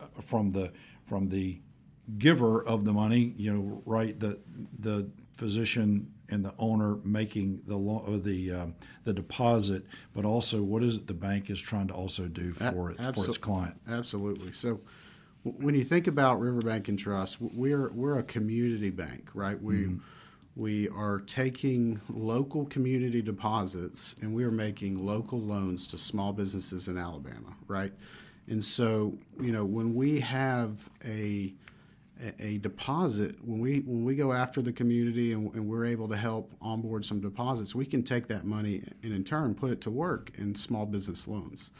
uh, 0.00 0.06
from 0.22 0.50
the 0.50 0.72
from 1.06 1.28
the 1.28 1.60
giver 2.18 2.62
of 2.62 2.84
the 2.84 2.92
money, 2.92 3.34
you 3.36 3.52
know, 3.52 3.82
right? 3.86 4.18
The 4.18 4.40
the 4.78 5.08
physician 5.34 6.12
and 6.32 6.42
the 6.44 6.54
owner 6.58 6.96
making 7.04 7.60
the 7.66 7.76
lo- 7.76 8.16
the 8.16 8.50
um, 8.52 8.74
the 9.04 9.12
deposit, 9.12 9.84
but 10.14 10.24
also 10.24 10.62
what 10.62 10.82
is 10.82 10.96
it 10.96 11.06
the 11.06 11.14
bank 11.14 11.50
is 11.50 11.60
trying 11.60 11.88
to 11.88 11.94
also 11.94 12.26
do 12.26 12.54
for 12.54 12.90
it 12.90 12.96
for 13.14 13.26
its 13.28 13.38
client? 13.38 13.74
Absolutely. 13.86 14.52
So, 14.52 14.80
w- 15.44 15.64
when 15.64 15.74
you 15.74 15.84
think 15.84 16.06
about 16.06 16.40
Riverbank 16.40 16.88
and 16.88 16.98
Trust, 16.98 17.36
we're 17.40 17.90
we're 17.90 18.18
a 18.18 18.22
community 18.22 18.90
bank, 18.90 19.28
right? 19.34 19.60
We 19.62 19.96
we 20.56 20.88
are 20.88 21.20
taking 21.20 22.00
local 22.10 22.64
community 22.66 23.22
deposits 23.22 24.16
and 24.20 24.34
we 24.34 24.44
are 24.44 24.50
making 24.50 25.04
local 25.04 25.40
loans 25.40 25.86
to 25.88 25.98
small 25.98 26.32
businesses 26.32 26.88
in 26.88 26.98
Alabama, 26.98 27.54
right? 27.68 27.92
And 28.48 28.64
so, 28.64 29.16
you 29.40 29.52
know, 29.52 29.64
when 29.64 29.94
we 29.94 30.20
have 30.20 30.90
a 31.04 31.54
a- 32.38 32.58
deposit. 32.58 33.36
When 33.44 33.60
we 33.60 33.80
when 33.80 34.04
we 34.04 34.14
go 34.14 34.32
after 34.32 34.62
the 34.62 34.72
community 34.72 35.32
and, 35.32 35.52
and 35.54 35.68
we're 35.68 35.84
able 35.84 36.08
to 36.08 36.16
help 36.16 36.52
onboard 36.60 37.04
some 37.04 37.20
deposits 37.20 37.74
we 37.74 37.86
can 37.86 38.02
take 38.02 38.28
that 38.28 38.44
money 38.44 38.84
and 39.02 39.12
in 39.12 39.24
turn 39.24 39.54
put 39.54 39.70
it 39.70 39.80
to 39.82 39.90
work 39.90 40.30
in 40.36 40.54
small 40.54 40.86
business 40.86 41.26
loans. 41.26 41.70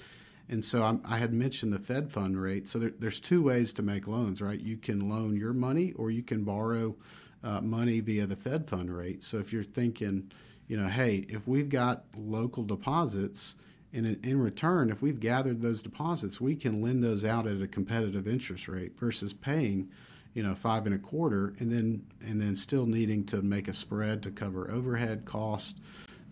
And 0.48 0.64
so 0.64 0.82
I'm, 0.82 1.00
i 1.04 1.18
had 1.18 1.32
mentioned 1.32 1.72
the 1.72 1.78
fed 1.78 2.10
fund 2.10 2.40
rate. 2.40 2.66
So 2.68 2.78
there, 2.78 2.92
there's 2.98 3.20
two 3.20 3.42
ways 3.42 3.72
to 3.74 3.82
make 3.82 4.06
loans 4.06 4.42
right? 4.42 4.60
You 4.60 4.76
can 4.76 5.08
loan 5.08 5.36
your 5.36 5.52
money 5.52 5.92
or 5.92 6.10
you 6.10 6.22
can 6.22 6.44
borrow 6.44 6.96
uh, 7.44 7.60
money 7.60 8.00
via 8.00 8.26
the 8.26 8.36
fed 8.36 8.68
fund 8.68 8.94
rate. 8.94 9.22
So 9.22 9.38
if 9.38 9.52
you're 9.52 9.64
thinking 9.64 10.30
you 10.68 10.76
know 10.76 10.88
hey 10.88 11.26
if 11.28 11.46
we've 11.46 11.68
got 11.68 12.04
local 12.16 12.64
deposits 12.64 13.56
and 13.92 14.06
in 14.24 14.40
return, 14.40 14.90
if 14.90 15.02
we've 15.02 15.20
gathered 15.20 15.60
those 15.60 15.82
deposits, 15.82 16.40
we 16.40 16.56
can 16.56 16.80
lend 16.80 17.04
those 17.04 17.24
out 17.24 17.46
at 17.46 17.60
a 17.60 17.66
competitive 17.66 18.26
interest 18.26 18.66
rate 18.66 18.98
versus 18.98 19.34
paying, 19.34 19.90
you 20.34 20.42
know, 20.42 20.54
five 20.54 20.86
and 20.86 20.94
a 20.94 20.98
quarter, 20.98 21.54
and 21.58 21.70
then 21.70 22.04
and 22.20 22.40
then 22.40 22.56
still 22.56 22.86
needing 22.86 23.24
to 23.26 23.42
make 23.42 23.68
a 23.68 23.74
spread 23.74 24.22
to 24.22 24.30
cover 24.30 24.70
overhead 24.70 25.24
cost 25.24 25.78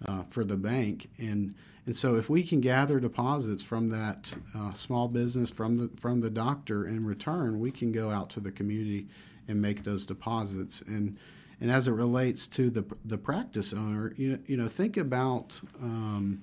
uh, 0.07 0.23
for 0.25 0.45
the 0.45 0.57
bank. 0.57 1.09
And 1.19 1.55
and 1.87 1.97
so 1.97 2.17
if 2.17 2.31
we 2.31 2.43
can 2.43 2.61
gather 2.61 3.01
deposits 3.01 3.63
from 3.63 3.91
that 3.91 4.35
uh, 4.55 4.73
small 4.73 5.09
business 5.09 5.51
from 5.51 5.77
the 5.77 5.91
from 5.99 6.21
the 6.21 6.31
doctor 6.31 6.87
in 6.87 7.05
return, 7.05 7.61
we 7.61 7.71
can 7.71 7.93
go 7.93 8.11
out 8.11 8.31
to 8.31 8.41
the 8.41 8.53
community 8.53 9.09
and 9.49 9.61
make 9.61 9.85
those 9.85 10.07
deposits. 10.07 10.83
And 10.83 11.19
and 11.61 11.71
as 11.71 11.87
it 11.87 11.93
relates 11.93 12.47
to 12.49 12.71
the 12.71 12.85
the 13.05 13.19
practice 13.19 13.73
owner, 13.73 14.15
you 14.17 14.33
know, 14.33 14.39
you 14.47 14.57
know, 14.57 14.69
think 14.69 14.97
about. 14.97 15.61
Um, 15.83 16.43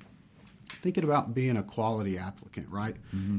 thinking 0.77 1.03
about 1.03 1.34
being 1.34 1.57
a 1.57 1.63
quality 1.63 2.17
applicant, 2.17 2.67
right? 2.69 2.96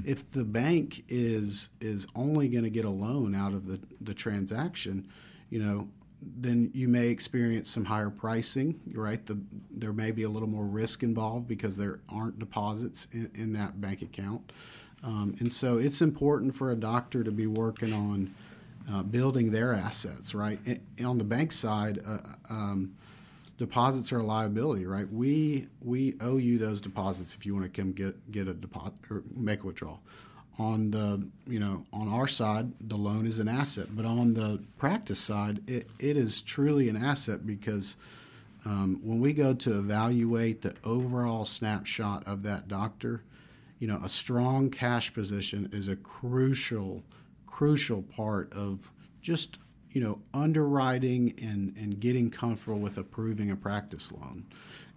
If 0.07 0.31
the 0.33 0.45
bank 0.45 1.05
is 1.09 1.71
is 1.81 2.07
only 2.15 2.49
going 2.49 2.65
to 2.65 2.71
get 2.71 2.85
a 2.85 2.91
loan 2.91 3.35
out 3.35 3.53
of 3.53 3.67
the 3.67 3.81
the 4.01 4.15
transaction, 4.15 5.07
you 5.51 5.63
know, 5.63 5.89
then 6.21 6.71
you 6.75 6.89
may 6.89 7.09
experience 7.09 7.71
some 7.71 7.87
higher 7.87 8.11
pricing, 8.11 8.81
right? 8.93 9.25
The 9.25 9.39
there 9.71 9.93
may 9.93 10.11
be 10.11 10.23
a 10.25 10.29
little 10.29 10.49
more 10.49 10.65
risk 10.65 11.03
involved 11.03 11.47
because 11.49 11.77
there 11.77 12.01
aren't 12.09 12.39
deposits 12.39 13.07
in, 13.13 13.31
in 13.35 13.53
that 13.55 13.81
bank 13.81 14.03
account, 14.03 14.53
um, 15.03 15.37
and 15.41 15.53
so 15.53 15.79
it's 15.79 16.01
important 16.03 16.55
for 16.55 16.71
a 16.71 16.77
doctor 16.77 17.23
to 17.25 17.31
be 17.31 17.47
working 17.47 17.93
on 17.93 18.35
uh, 18.91 19.03
building 19.03 19.53
their 19.53 19.73
assets, 19.73 20.35
right? 20.35 20.59
And 20.67 21.07
on 21.07 21.19
the 21.19 21.25
bank 21.25 21.53
side. 21.53 22.01
Uh, 22.07 22.19
um, 22.51 22.95
deposits 23.59 24.13
are 24.13 24.21
a 24.21 24.23
liability, 24.23 24.87
right? 24.87 25.13
We 25.13 25.67
we 25.83 26.15
owe 26.21 26.39
you 26.39 26.59
those 26.59 26.81
deposits 26.81 27.35
if 27.35 27.45
you 27.45 27.55
want 27.55 27.73
to 27.73 27.81
come 27.81 27.93
get 27.93 28.31
get 28.33 28.49
a 28.49 28.55
deposit 28.55 28.95
or 29.11 29.23
make 29.35 29.63
a 29.63 29.67
withdrawal. 29.67 30.01
On 30.59 30.91
the 30.91 31.27
you 31.47 31.61
know 31.61 31.85
on 31.93 32.09
our 32.09 32.29
side, 32.29 32.73
the 32.81 32.97
loan 32.97 33.27
is 33.27 33.39
an 33.39 33.49
asset, 33.49 33.89
but 33.95 34.05
on 34.05 34.35
the 34.35 34.63
practice 34.79 35.19
side, 35.19 35.61
it, 35.69 35.89
it 35.99 36.17
is 36.17 36.41
truly 36.41 36.89
an 36.89 36.97
asset 36.97 37.47
because 37.47 37.97
um, 38.65 39.01
when 39.03 39.21
we 39.21 39.33
go 39.33 39.55
to 39.55 39.79
evaluate 39.79 40.63
the 40.63 40.75
overall 40.85 41.45
snapshot 41.45 42.27
of 42.27 42.43
that 42.45 42.69
doctor, 42.69 43.23
you 43.79 43.89
know 43.89 44.01
a 44.03 44.09
strong 44.09 44.71
cash 44.71 45.13
position 45.13 45.69
is 45.73 45.89
a 45.89 45.97
crucial 45.97 47.03
crucial 47.47 48.03
part 48.03 48.53
of 48.53 48.91
just 49.21 49.59
you 49.93 50.01
know 50.01 50.21
underwriting 50.35 51.35
and 51.41 51.75
and 51.77 52.01
getting 52.01 52.31
comfortable 52.31 52.79
with 52.79 52.99
approving 52.99 53.51
a 53.51 53.57
practice 53.57 54.13
loan. 54.13 54.45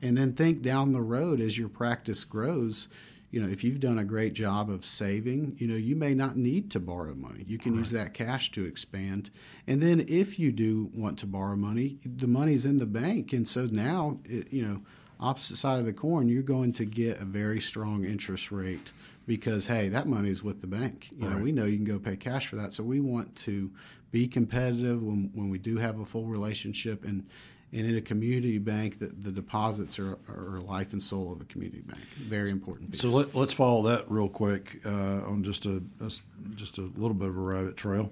And 0.02 0.18
then 0.18 0.34
think 0.34 0.62
down 0.62 0.94
the 0.94 1.02
road 1.02 1.40
as 1.40 1.58
your 1.58 1.70
practice 1.70 2.24
grows 2.24 2.88
you 3.32 3.42
know 3.42 3.50
if 3.50 3.64
you've 3.64 3.80
done 3.80 3.98
a 3.98 4.04
great 4.04 4.34
job 4.34 4.70
of 4.70 4.86
saving 4.86 5.56
you 5.58 5.66
know 5.66 5.76
you 5.76 5.96
may 5.96 6.14
not 6.14 6.36
need 6.36 6.70
to 6.72 6.80
borrow 6.80 7.16
money. 7.16 7.46
You 7.48 7.58
can 7.58 7.76
use 7.76 7.92
that 7.92 8.14
cash 8.14 8.52
to 8.52 8.66
expand. 8.66 9.32
And 9.66 9.82
then 9.82 10.06
if 10.08 10.38
you 10.38 10.52
do 10.52 10.92
want 10.94 11.18
to 11.20 11.26
borrow 11.26 11.56
money 11.56 11.98
the 12.06 12.28
money's 12.28 12.66
in 12.66 12.78
the 12.78 12.86
bank. 12.86 13.34
And 13.34 13.48
so 13.48 13.66
now 13.66 14.20
it, 14.26 14.52
you 14.52 14.64
know 14.64 14.82
opposite 15.20 15.58
side 15.58 15.80
of 15.80 15.86
the 15.86 15.94
coin 15.94 16.28
you're 16.28 16.42
going 16.42 16.74
to 16.74 16.84
get 16.84 17.22
a 17.22 17.26
very 17.26 17.62
strong 17.62 18.04
interest 18.04 18.52
rate 18.52 18.92
because 19.28 19.68
hey 19.68 19.88
that 19.88 20.08
money's 20.08 20.44
with 20.44 20.62
the 20.62 20.68
bank. 20.68 21.10
You 21.18 21.30
know 21.30 21.38
we 21.38 21.54
know 21.54 21.66
you 21.66 21.78
can 21.78 21.86
go 21.86 22.00
pay 22.00 22.18
cash 22.18 22.48
for 22.48 22.58
that. 22.58 22.74
So 22.74 22.84
we 22.84 23.00
want 23.00 23.36
to 23.38 23.72
be 24.12 24.28
competitive 24.28 25.02
when, 25.02 25.32
when 25.34 25.50
we 25.50 25.58
do 25.58 25.78
have 25.78 26.00
a 26.00 26.06
full 26.06 26.26
relationship 26.26 27.04
and 27.04 27.26
and 27.74 27.88
in 27.88 27.96
a 27.96 28.02
community 28.02 28.58
bank 28.58 29.00
that 29.00 29.24
the 29.24 29.32
deposits 29.32 29.98
are, 29.98 30.18
are 30.28 30.60
life 30.60 30.92
and 30.92 31.02
soul 31.02 31.32
of 31.32 31.40
a 31.40 31.46
community 31.46 31.82
bank 31.82 32.02
very 32.18 32.50
important 32.50 32.92
piece. 32.92 33.00
So 33.00 33.08
let, 33.08 33.34
let's 33.34 33.54
follow 33.54 33.84
that 33.84 34.12
real 34.12 34.28
quick 34.28 34.82
uh, 34.86 34.90
on 34.90 35.44
just 35.44 35.66
a, 35.66 35.82
a 36.02 36.12
just 36.56 36.78
a 36.78 36.82
little 36.82 37.14
bit 37.14 37.30
of 37.30 37.38
a 37.38 37.42
rabbit 37.42 37.78
trail. 37.78 38.12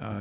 Uh, 0.00 0.20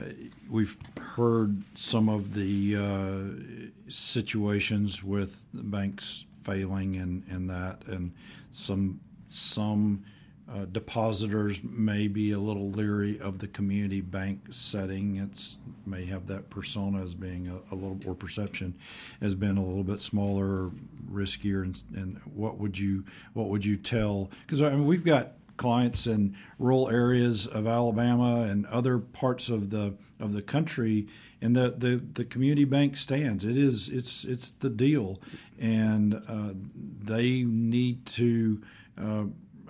we've 0.49 0.77
heard 0.99 1.63
some 1.75 2.07
of 2.09 2.33
the 2.33 2.75
uh, 2.77 3.89
situations 3.89 5.03
with 5.03 5.45
banks 5.53 6.25
failing 6.43 6.95
and, 6.95 7.23
and 7.29 7.49
that, 7.49 7.85
and 7.87 8.13
some 8.51 8.99
some 9.29 10.03
uh, 10.51 10.65
depositors 10.65 11.63
may 11.63 12.07
be 12.07 12.31
a 12.31 12.39
little 12.39 12.69
leery 12.69 13.19
of 13.19 13.39
the 13.39 13.47
community 13.47 14.01
bank 14.01 14.41
setting. 14.51 15.15
It's 15.15 15.57
may 15.85 16.05
have 16.05 16.27
that 16.27 16.49
persona 16.49 17.01
as 17.01 17.15
being 17.15 17.47
a, 17.47 17.73
a 17.73 17.75
little 17.75 17.99
or 18.05 18.15
perception 18.15 18.75
as 19.21 19.35
being 19.35 19.57
a 19.57 19.63
little 19.63 19.83
bit 19.83 20.01
smaller, 20.01 20.71
riskier, 21.11 21.63
and, 21.63 21.83
and 21.95 22.21
what 22.25 22.57
would 22.57 22.77
you 22.77 23.05
what 23.33 23.49
would 23.49 23.65
you 23.65 23.75
tell? 23.75 24.29
Because 24.45 24.61
I 24.61 24.69
mean, 24.69 24.85
we've 24.85 25.03
got 25.05 25.33
clients 25.57 26.05
in 26.05 26.35
rural 26.59 26.89
areas 26.89 27.47
of 27.47 27.65
Alabama 27.65 28.41
and 28.41 28.65
other 28.67 28.99
parts 28.99 29.49
of 29.49 29.69
the 29.69 29.95
of 30.19 30.33
the 30.33 30.41
country, 30.41 31.07
and 31.41 31.55
the 31.55 31.73
the, 31.75 31.95
the 32.13 32.25
community 32.25 32.65
bank 32.65 32.97
stands. 32.97 33.43
It 33.43 33.57
is 33.57 33.89
it's 33.89 34.23
it's 34.23 34.51
the 34.51 34.69
deal, 34.69 35.19
and 35.59 36.21
uh, 36.27 36.53
they 36.75 37.43
need 37.43 38.05
to. 38.07 38.61
Uh, 38.97 39.23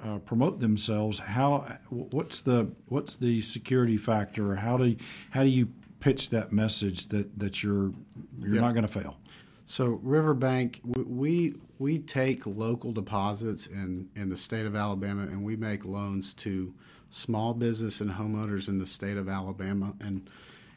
uh, 0.05 0.19
promote 0.19 0.59
themselves. 0.59 1.19
How? 1.19 1.77
What's 1.89 2.41
the 2.41 2.71
what's 2.89 3.15
the 3.15 3.41
security 3.41 3.97
factor? 3.97 4.55
How 4.55 4.77
do 4.77 4.95
how 5.31 5.43
do 5.43 5.49
you 5.49 5.69
pitch 5.99 6.29
that 6.29 6.51
message 6.51 7.07
that 7.07 7.39
that 7.39 7.63
you're 7.63 7.91
you're 8.39 8.55
Yeah. 8.55 8.61
not 8.61 8.73
going 8.73 8.85
to 8.87 8.91
fail? 8.91 9.17
So 9.65 9.99
Riverbank, 10.03 10.81
we, 10.83 11.03
we 11.03 11.55
we 11.79 11.99
take 11.99 12.45
local 12.45 12.91
deposits 12.91 13.65
in 13.65 14.09
in 14.15 14.29
the 14.29 14.37
state 14.37 14.65
of 14.65 14.75
Alabama, 14.75 15.23
and 15.23 15.43
we 15.43 15.55
make 15.55 15.85
loans 15.85 16.33
to 16.33 16.73
small 17.09 17.53
business 17.53 18.01
and 18.01 18.11
homeowners 18.11 18.67
in 18.67 18.77
the 18.77 18.85
state 18.85 19.17
of 19.17 19.27
Alabama. 19.27 19.93
And 19.99 20.29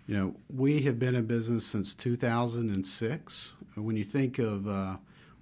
you 0.07 0.17
know, 0.17 0.37
we 0.49 0.83
have 0.83 0.99
been 0.99 1.15
in 1.15 1.27
business 1.27 1.67
since 1.67 1.93
2006. 1.95 3.53
When 3.75 3.95
you 3.97 4.05
think 4.05 4.39
of 4.39 4.67
uh, 4.67 4.97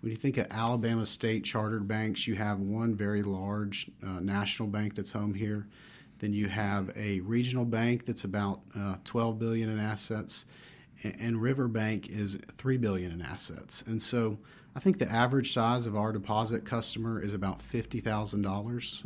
when 0.07 0.13
you 0.13 0.17
think 0.17 0.37
of 0.37 0.47
Alabama 0.53 1.05
state 1.05 1.43
chartered 1.43 1.89
banks, 1.89 2.29
you 2.29 2.37
have 2.37 2.61
one 2.61 2.95
very 2.95 3.25
large 3.25 3.91
uh, 4.05 4.21
national 4.21 4.69
bank 4.69 4.95
that's 4.95 5.11
home 5.11 5.35
here. 5.35 5.67
Then 6.21 6.33
you 6.33 6.47
have 6.47 6.93
a 6.95 7.19
regional 7.23 7.65
bank 7.65 8.07
that's 8.07 8.23
about 8.23 8.61
uh, 8.79 8.99
12 9.03 9.37
billion 9.41 9.69
in 9.69 9.81
assets, 9.81 10.47
and, 11.03 11.17
and 11.19 11.43
Riverbank 11.43 12.09
is 12.09 12.39
3 12.57 12.77
billion 12.77 13.11
in 13.11 13.21
assets. 13.21 13.83
And 13.85 14.01
so, 14.01 14.39
I 14.77 14.79
think 14.79 15.01
the 15.01 15.11
average 15.11 15.53
size 15.53 15.87
of 15.87 15.97
our 15.97 16.13
deposit 16.13 16.65
customer 16.65 17.21
is 17.21 17.35
about 17.35 17.61
fifty 17.61 17.99
thousand 17.99 18.47
um, 18.47 18.53
dollars 18.53 19.03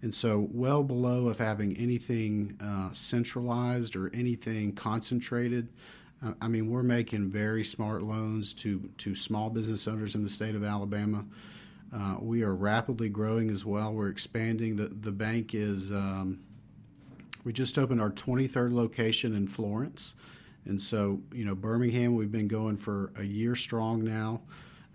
and 0.00 0.14
so 0.14 0.48
well 0.52 0.84
below 0.84 1.26
of 1.28 1.38
having 1.38 1.76
anything 1.76 2.56
uh, 2.62 2.94
centralized 2.94 3.96
or 3.96 4.10
anything 4.14 4.72
concentrated. 4.72 5.68
I 6.40 6.48
mean, 6.48 6.68
we're 6.68 6.82
making 6.82 7.30
very 7.30 7.64
smart 7.64 8.02
loans 8.02 8.52
to 8.54 8.90
to 8.98 9.14
small 9.14 9.50
business 9.50 9.86
owners 9.86 10.14
in 10.14 10.24
the 10.24 10.30
state 10.30 10.54
of 10.54 10.64
Alabama. 10.64 11.24
Uh, 11.94 12.16
we 12.20 12.42
are 12.42 12.54
rapidly 12.54 13.08
growing 13.08 13.50
as 13.50 13.64
well. 13.64 13.92
We're 13.92 14.08
expanding. 14.08 14.76
The 14.76 14.86
the 14.86 15.12
bank 15.12 15.54
is. 15.54 15.92
Um, 15.92 16.40
we 17.44 17.52
just 17.52 17.78
opened 17.78 18.00
our 18.00 18.10
23rd 18.10 18.72
location 18.72 19.34
in 19.34 19.46
Florence, 19.46 20.16
and 20.64 20.80
so 20.80 21.20
you 21.32 21.44
know 21.44 21.54
Birmingham. 21.54 22.16
We've 22.16 22.32
been 22.32 22.48
going 22.48 22.78
for 22.78 23.12
a 23.16 23.22
year 23.22 23.54
strong 23.54 24.04
now. 24.04 24.40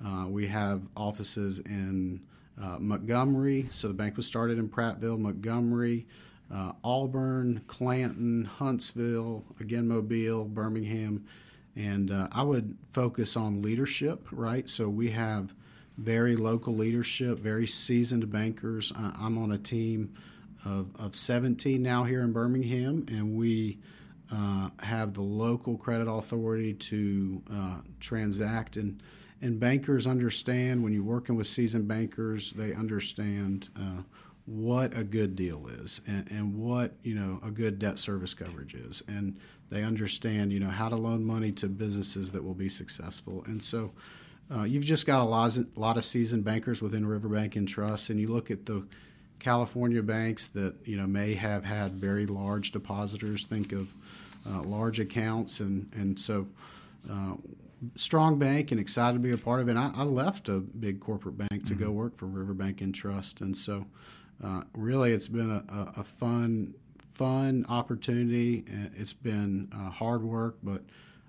Uh, 0.06 0.28
we 0.28 0.48
have 0.48 0.82
offices 0.96 1.60
in 1.60 2.22
uh, 2.62 2.78
Montgomery. 2.80 3.70
So 3.72 3.88
the 3.88 3.94
bank 3.94 4.18
was 4.18 4.28
started 4.28 4.60
in 4.60 4.68
Prattville, 4.68 5.18
Montgomery, 5.18 6.06
uh, 6.54 6.74
Auburn, 6.84 7.62
Clanton, 7.68 8.46
Huntsville, 8.46 9.44
again 9.60 9.88
Mobile, 9.88 10.46
Birmingham, 10.46 11.26
and 11.76 12.12
uh, 12.12 12.28
I 12.32 12.44
would 12.44 12.78
focus 12.92 13.36
on 13.36 13.62
leadership. 13.62 14.28
Right, 14.32 14.70
so 14.70 14.88
we 14.88 15.12
have 15.12 15.54
very 15.98 16.36
local 16.36 16.76
leadership, 16.76 17.40
very 17.40 17.68
seasoned 17.68 18.32
bankers. 18.32 18.92
I'm 18.96 19.38
on 19.38 19.52
a 19.52 19.58
team 19.58 20.14
of, 20.66 20.88
of 20.98 21.16
17 21.16 21.82
now 21.82 22.04
here 22.04 22.22
in 22.22 22.32
Birmingham, 22.32 23.06
and 23.10 23.36
we. 23.36 23.80
Uh, 24.32 24.70
have 24.80 25.14
the 25.14 25.22
local 25.22 25.78
credit 25.78 26.10
authority 26.10 26.74
to 26.74 27.44
uh, 27.54 27.76
transact 28.00 28.78
and 28.78 29.00
and 29.44 29.60
bankers 29.60 30.08
understand 30.08 30.82
when 30.82 30.94
you're 30.94 31.04
working 31.04 31.36
with 31.36 31.48
seasoned 31.48 31.86
bankers, 31.86 32.54
they 32.54 32.74
understand 32.74 33.68
uh, 33.76 34.04
what 34.46 34.96
a 34.96 35.04
good 35.04 35.36
deal 35.36 35.68
is 35.68 36.02
and, 36.06 36.30
and, 36.30 36.58
what 36.58 36.94
you 37.02 37.16
know 37.16 37.40
a 37.46 37.50
good 37.50 37.80
debt 37.80 37.98
service 37.98 38.34
coverage 38.34 38.74
is, 38.74 39.02
and 39.08 39.38
they 39.70 39.84
understand 39.84 40.52
you 40.52 40.60
know 40.60 40.70
how 40.70 40.90
to 40.90 40.96
loan 40.96 41.24
money 41.24 41.52
to 41.52 41.68
businesses 41.68 42.32
that 42.32 42.44
will 42.44 42.54
be 42.54 42.68
successful. 42.68 43.44
And 43.48 43.64
so, 43.64 43.92
uh, 44.54 44.64
you've 44.64 44.84
just 44.84 45.06
got 45.06 45.22
a 45.22 45.24
lot, 45.24 45.56
a 45.56 45.66
lot 45.76 45.96
of 45.96 46.04
seasoned 46.04 46.44
bankers 46.44 46.82
within 46.82 47.06
Riverbank 47.06 47.56
and 47.56 47.68
Trust, 47.68 48.10
and 48.10 48.20
you 48.20 48.28
look 48.28 48.52
at 48.52 48.66
the 48.66 48.86
California 49.40 50.04
banks 50.04 50.48
that 50.48 50.76
you 50.84 50.98
know 50.98 51.08
may 51.08 51.36
have 51.36 51.64
had 51.64 51.94
very 51.94 52.26
large 52.26 52.72
depositors. 52.72 53.46
Think 53.46 53.72
of 53.72 53.94
uh, 54.46 54.62
large 54.64 55.00
accounts, 55.00 55.60
and 55.60 55.90
and 55.94 56.20
so. 56.20 56.48
Uh, 57.10 57.34
strong 57.98 58.40
bank 58.40 58.72
and 58.72 58.80
excited 58.80 59.16
to 59.16 59.20
be 59.20 59.32
a 59.32 59.38
part 59.38 59.60
of 59.60 59.68
it. 59.68 59.72
And 59.72 59.80
I, 59.80 59.92
I 59.94 60.04
left 60.04 60.48
a 60.48 60.60
big 60.60 61.02
corporate 61.02 61.38
bank 61.38 61.66
to 61.66 61.74
mm-hmm. 61.74 61.84
go 61.84 61.92
work 61.92 62.16
for 62.16 62.28
Riverbank 62.28 62.80
and 62.80 62.96
Trust, 62.96 63.42
and 63.42 63.58
so 63.58 63.88
uh, 64.44 64.64
really 64.74 65.12
it's 65.12 65.28
been 65.28 65.52
a, 65.52 65.94
a, 65.98 66.04
fun 66.04 66.74
fun 67.14 67.66
opportunity. 67.70 68.64
It's 68.96 69.14
been 69.14 69.70
uh, 69.74 69.90
hard 69.90 70.24
work, 70.24 70.58
but 70.64 70.84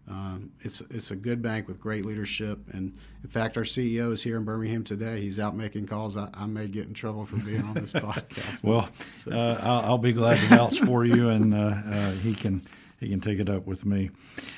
um, 0.09 0.53
it's 0.61 0.83
it's 0.91 1.11
a 1.11 1.17
good 1.17 1.41
bank 1.41 1.67
with 1.67 1.81
great 1.81 2.05
leadership. 2.05 2.59
And 2.73 2.97
in 3.23 3.31
fact, 3.31 3.57
our 3.57 3.63
CEO 3.63 4.13
is 4.13 4.23
here 4.23 4.37
in 4.37 4.45
Birmingham 4.45 4.85
today. 4.85 5.21
He's 5.21 5.41
out 5.41 5.57
making 5.57 5.87
calls. 5.87 6.17
I, 6.17 6.29
I 6.35 6.47
may 6.47 6.67
get 6.67 6.87
in 6.87 6.95
trouble 6.95 7.25
for 7.25 7.37
being 7.37 7.63
on 7.63 7.75
this 7.75 7.93
podcast. 7.95 8.63
well, 8.63 8.89
so. 9.19 9.33
uh, 9.33 9.59
I'll, 9.63 9.81
I'll, 9.93 9.99
be 9.99 10.13
glad 10.13 10.39
to 10.41 10.47
vouch 10.47 10.79
for 10.81 11.05
you, 11.05 11.31
and 11.31 11.55
uh, 11.55 11.75
uh, 11.87 12.11
he 12.13 12.35
can 12.35 12.63
he 13.01 13.09
can 13.09 13.21
take 13.21 13.38
it 13.38 13.49
up 13.49 13.67
with 13.67 13.87
me. 13.87 14.11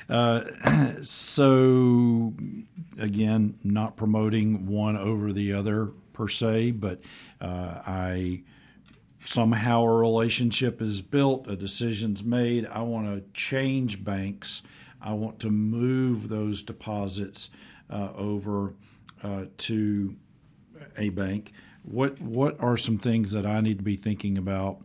Uh, 0.09 0.43
so, 1.01 2.33
again, 2.99 3.57
not 3.63 3.95
promoting 3.95 4.67
one 4.67 4.97
over 4.97 5.31
the 5.31 5.53
other 5.53 5.91
per 6.17 6.27
se, 6.27 6.71
but 6.71 6.99
uh, 7.39 7.81
I 7.85 8.41
somehow 9.23 9.83
a 9.83 9.93
relationship 9.93 10.81
is 10.81 11.01
built, 11.01 11.47
a 11.47 11.55
decision's 11.55 12.23
made. 12.23 12.65
I 12.65 12.81
want 12.81 13.05
to 13.07 13.39
change 13.39 14.03
banks. 14.03 14.63
I 14.99 15.13
want 15.13 15.39
to 15.41 15.51
move 15.51 16.29
those 16.29 16.63
deposits 16.63 17.49
uh, 17.89 18.09
over 18.15 18.73
uh, 19.23 19.45
to 19.57 20.15
a 20.97 21.09
bank. 21.09 21.51
What 21.83 22.19
what 22.19 22.59
are 22.59 22.77
some 22.77 22.97
things 22.97 23.31
that 23.31 23.45
I 23.45 23.61
need 23.61 23.77
to 23.77 23.83
be 23.83 23.95
thinking 23.95 24.39
about 24.39 24.81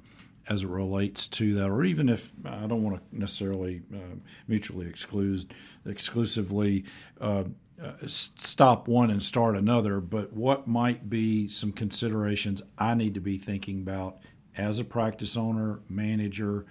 as 0.49 0.65
it 0.65 0.69
relates 0.69 1.29
to 1.29 1.55
that, 1.55 1.71
or 1.71 1.85
even 1.85 2.09
if 2.11 2.31
I 2.45 2.67
don't 2.67 2.83
want 2.83 2.97
to 2.97 3.19
necessarily 3.19 3.81
uh, 3.95 4.17
mutually 4.47 4.87
exclude 4.87 5.55
exclusively 5.87 6.85
uh, 7.21 7.45
uh, 7.83 7.93
stop 8.07 8.87
one 8.87 9.11
and 9.11 9.23
start 9.23 9.57
another, 9.57 10.01
but 10.01 10.33
what 10.33 10.69
might 10.69 11.11
be 11.11 11.49
some 11.49 11.73
considerations 11.73 12.63
I 12.79 12.95
need 12.95 13.15
to 13.15 13.21
be 13.21 13.39
thinking 13.39 13.81
about 13.81 14.19
as 14.57 14.79
a 14.79 14.85
practice 14.85 15.37
owner, 15.37 15.81
manager, 15.89 16.67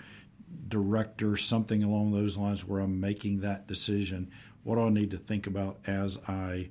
director, 0.68 1.36
something 1.36 1.84
along 1.84 2.12
those 2.12 2.38
lines 2.38 2.66
where 2.66 2.80
I'm 2.80 3.00
making 3.00 3.42
that 3.42 3.68
decision. 3.68 4.32
What 4.64 4.76
do 4.76 4.86
I 4.86 4.90
need 4.90 5.12
to 5.12 5.18
think 5.18 5.48
about 5.48 5.80
as 5.86 6.18
I 6.28 6.70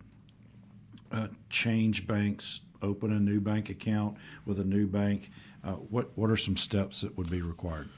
uh, 1.12 1.29
change 1.50 2.07
banks, 2.07 2.61
open 2.81 3.12
a 3.12 3.20
new 3.20 3.40
bank 3.40 3.68
account 3.68 4.16
with 4.46 4.59
a 4.59 4.64
new 4.64 4.87
bank? 4.87 5.31
Uh, 5.62 5.72
what 5.72 6.16
what 6.16 6.31
are 6.31 6.37
some 6.37 6.57
steps 6.57 7.03
that 7.03 7.18
would 7.18 7.29
be 7.29 7.42
required? 7.42 7.88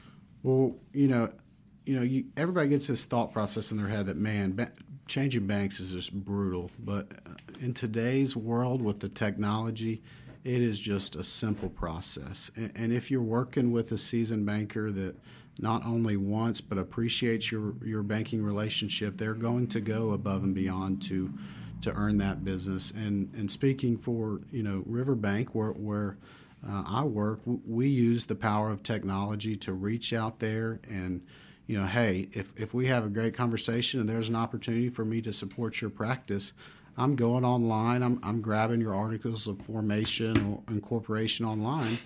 Well, 0.41 0.75
you 0.91 1.07
know, 1.07 1.31
you 1.85 1.95
know, 1.95 2.01
you, 2.01 2.25
everybody 2.35 2.69
gets 2.69 2.87
this 2.87 3.05
thought 3.05 3.31
process 3.31 3.71
in 3.71 3.77
their 3.77 3.87
head 3.87 4.07
that 4.07 4.17
man, 4.17 4.51
changing 5.07 5.47
banks 5.47 5.79
is 5.79 5.91
just 5.91 6.13
brutal. 6.13 6.71
But 6.79 7.07
uh, 7.25 7.31
in 7.61 7.73
today's 7.73 8.35
world 8.35 8.81
with 8.81 8.99
the 8.99 9.09
technology, 9.09 10.01
it 10.43 10.61
is 10.61 10.79
just 10.79 11.15
a 11.15 11.23
simple 11.23 11.69
process. 11.69 12.51
And, 12.55 12.91
if 12.91 13.09
you're 13.09 13.21
working 13.21 13.71
with 13.71 13.91
a 13.91 13.97
seasoned 13.97 14.45
banker 14.45 14.91
that 14.91 15.15
not 15.59 15.85
only 15.85 16.17
wants 16.17 16.59
but 16.59 16.77
appreciates 16.77 17.51
your 17.51 17.75
your 17.83 18.03
banking 18.03 18.43
relationship, 18.43 19.17
they're 19.17 19.35
going 19.35 19.67
to 19.67 19.79
go 19.79 20.11
above 20.11 20.43
and 20.43 20.53
beyond 20.53 21.01
to 21.03 21.33
to 21.81 21.93
earn 21.93 22.17
that 22.17 22.43
business. 22.43 22.91
And 22.91 23.33
and 23.35 23.49
speaking 23.49 23.97
for 23.97 24.41
you 24.51 24.63
know 24.63 24.83
Riverbank, 24.85 25.55
where 25.55 25.71
where 25.71 26.17
uh, 26.67 26.83
I 26.85 27.03
work, 27.03 27.41
we 27.45 27.87
use 27.89 28.25
the 28.25 28.35
power 28.35 28.69
of 28.71 28.83
technology 28.83 29.55
to 29.57 29.73
reach 29.73 30.13
out 30.13 30.39
there 30.39 30.79
and, 30.89 31.21
you 31.67 31.79
know, 31.79 31.87
hey, 31.87 32.27
if, 32.33 32.53
if 32.57 32.73
we 32.73 32.87
have 32.87 33.05
a 33.05 33.09
great 33.09 33.35
conversation 33.35 33.99
and 33.99 34.09
there's 34.09 34.29
an 34.29 34.35
opportunity 34.35 34.89
for 34.89 35.05
me 35.05 35.21
to 35.21 35.31
support 35.31 35.79
your 35.81 35.89
practice, 35.89 36.53
I'm 36.97 37.15
going 37.15 37.45
online, 37.45 38.03
I'm, 38.03 38.19
I'm 38.21 38.41
grabbing 38.41 38.81
your 38.81 38.93
articles 38.93 39.47
of 39.47 39.59
formation 39.61 40.37
or 40.45 40.73
incorporation 40.73 41.45
online. 41.45 41.97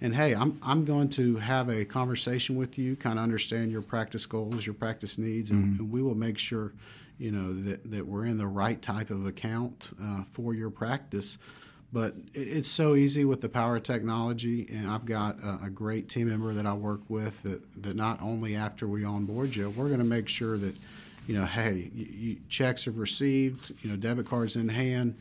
And 0.00 0.14
hey, 0.14 0.34
I'm, 0.34 0.58
I'm 0.62 0.84
going 0.84 1.08
to 1.10 1.36
have 1.36 1.70
a 1.70 1.84
conversation 1.84 2.56
with 2.56 2.76
you, 2.76 2.96
kind 2.96 3.18
of 3.18 3.22
understand 3.22 3.70
your 3.70 3.80
practice 3.80 4.26
goals, 4.26 4.66
your 4.66 4.74
practice 4.74 5.16
needs, 5.16 5.50
and, 5.50 5.64
mm-hmm. 5.64 5.80
and 5.80 5.92
we 5.92 6.02
will 6.02 6.16
make 6.16 6.36
sure, 6.36 6.72
you 7.18 7.30
know, 7.30 7.54
that, 7.62 7.90
that 7.90 8.06
we're 8.06 8.26
in 8.26 8.36
the 8.36 8.46
right 8.46 8.82
type 8.82 9.10
of 9.10 9.24
account 9.24 9.92
uh, 10.02 10.24
for 10.30 10.52
your 10.52 10.68
practice. 10.68 11.38
But 11.94 12.16
it's 12.34 12.68
so 12.68 12.96
easy 12.96 13.24
with 13.24 13.40
the 13.40 13.48
power 13.48 13.76
of 13.76 13.84
technology, 13.84 14.66
and 14.68 14.90
I've 14.90 15.06
got 15.06 15.38
a, 15.38 15.66
a 15.66 15.70
great 15.70 16.08
team 16.08 16.28
member 16.28 16.52
that 16.52 16.66
I 16.66 16.72
work 16.72 17.02
with 17.08 17.40
that, 17.44 17.62
that 17.84 17.94
not 17.94 18.20
only 18.20 18.56
after 18.56 18.88
we 18.88 19.04
onboard 19.04 19.54
you, 19.54 19.70
we're 19.70 19.86
going 19.86 20.00
to 20.00 20.04
make 20.04 20.28
sure 20.28 20.58
that, 20.58 20.74
you 21.28 21.38
know, 21.38 21.46
hey, 21.46 21.92
you, 21.94 22.06
you, 22.06 22.36
checks 22.48 22.88
are 22.88 22.90
received, 22.90 23.72
you 23.80 23.88
know, 23.88 23.96
debit 23.96 24.26
cards 24.26 24.56
in 24.56 24.68
hand, 24.68 25.14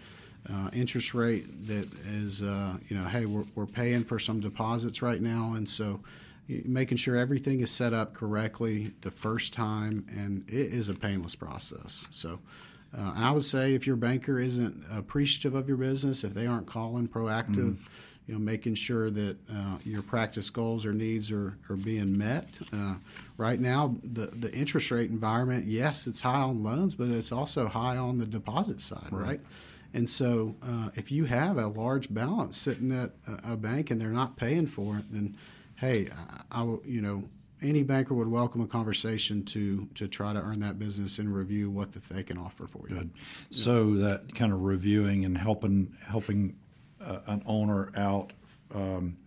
uh, 0.52 0.72
interest 0.74 1.14
rate 1.14 1.68
that 1.68 1.88
is, 2.08 2.42
uh, 2.42 2.74
you 2.90 2.98
know, 2.98 3.06
hey, 3.06 3.28
we're, 3.28 3.46
we're 3.54 3.68
paying 3.68 4.04
for 4.04 4.18
some 4.18 4.40
deposits 4.40 5.04
right 5.04 5.22
now, 5.22 5.54
and 5.56 5.70
so 5.70 6.00
making 6.48 6.98
sure 6.98 7.16
everything 7.16 7.60
is 7.60 7.70
set 7.70 7.94
up 7.94 8.16
correctly 8.16 8.94
the 9.02 9.12
first 9.12 9.54
time, 9.54 10.08
and 10.10 10.44
it 10.50 10.74
is 10.74 10.90
a 10.90 10.96
painless 10.96 11.36
process. 11.36 12.08
So 12.10 12.40
uh, 12.97 13.13
I 13.15 13.32
would 13.32 13.45
say 13.45 13.73
if 13.73 13.88
your 13.88 13.95
banker 13.95 14.39
isn't 14.39 14.84
appreciative 14.91 15.56
of 15.56 15.67
your 15.67 15.77
business, 15.77 16.23
if 16.23 16.34
they 16.34 16.45
aren't 16.45 16.67
calling 16.67 17.08
proactive, 17.08 17.56
mm. 17.56 17.88
you 18.27 18.34
know, 18.36 18.39
making 18.39 18.75
sure 18.75 19.10
that 19.10 19.38
uh, 19.49 19.77
your 19.84 20.03
practice 20.03 20.49
goals 20.49 20.86
or 20.86 20.93
needs 20.93 21.32
are, 21.32 21.58
are 21.69 21.75
being 21.75 22.17
met. 22.17 22.47
Uh, 22.71 22.95
right 23.38 23.60
now, 23.60 23.95
the, 24.03 24.27
the 24.27 24.53
interest 24.53 24.91
rate 24.91 25.10
environment, 25.10 25.65
yes, 25.65 26.06
it's 26.06 26.21
high 26.21 26.41
on 26.41 26.63
loans, 26.63 26.93
but 26.93 27.08
it's 27.08 27.32
also 27.32 27.67
high 27.67 27.97
on 27.97 28.19
the 28.19 28.25
deposit 28.25 28.79
side, 28.79 29.08
right? 29.12 29.25
right? 29.25 29.41
And 29.95 30.10
so, 30.10 30.56
uh, 30.63 30.89
if 30.95 31.12
you 31.12 31.25
have 31.25 31.58
a 31.58 31.67
large 31.67 32.13
balance 32.13 32.58
sitting 32.58 32.91
at 32.91 33.12
a, 33.27 33.53
a, 33.53 33.56
bank 33.56 33.91
and 33.91 34.01
they're 34.01 34.10
not 34.10 34.38
paying 34.38 34.65
for 34.65 34.97
it, 34.97 35.06
then 35.12 35.38
hey, 35.75 36.10
I, 36.51 36.62
I 36.62 36.63
you 36.86 37.01
know, 37.01 37.23
any 37.63 37.84
banker 37.84 38.13
would 38.13 38.28
welcome 38.28 38.62
a 38.62 38.67
conversation 38.67 39.43
to 39.45 39.88
to 39.95 40.08
try 40.08 40.34
to 40.34 40.39
earn 40.39 40.60
that 40.60 40.78
business 40.78 41.19
and 41.19 41.34
review 41.34 41.69
what 41.69 41.93
that 41.93 42.08
they 42.10 42.23
can 42.23 42.38
offer 42.38 42.67
for 42.67 42.88
you. 42.89 42.95
Good. 42.95 43.12
So 43.49 43.95
that 43.95 44.36
kind 44.36 44.52
of 44.52 44.62
reviewing 44.62 45.26
and 45.26 45.38
helping 45.38 45.95
helping 46.06 46.56
uh, 47.02 47.19
an 47.28 47.43
owner 47.45 47.91
out 47.95 48.34
um, 48.73 49.17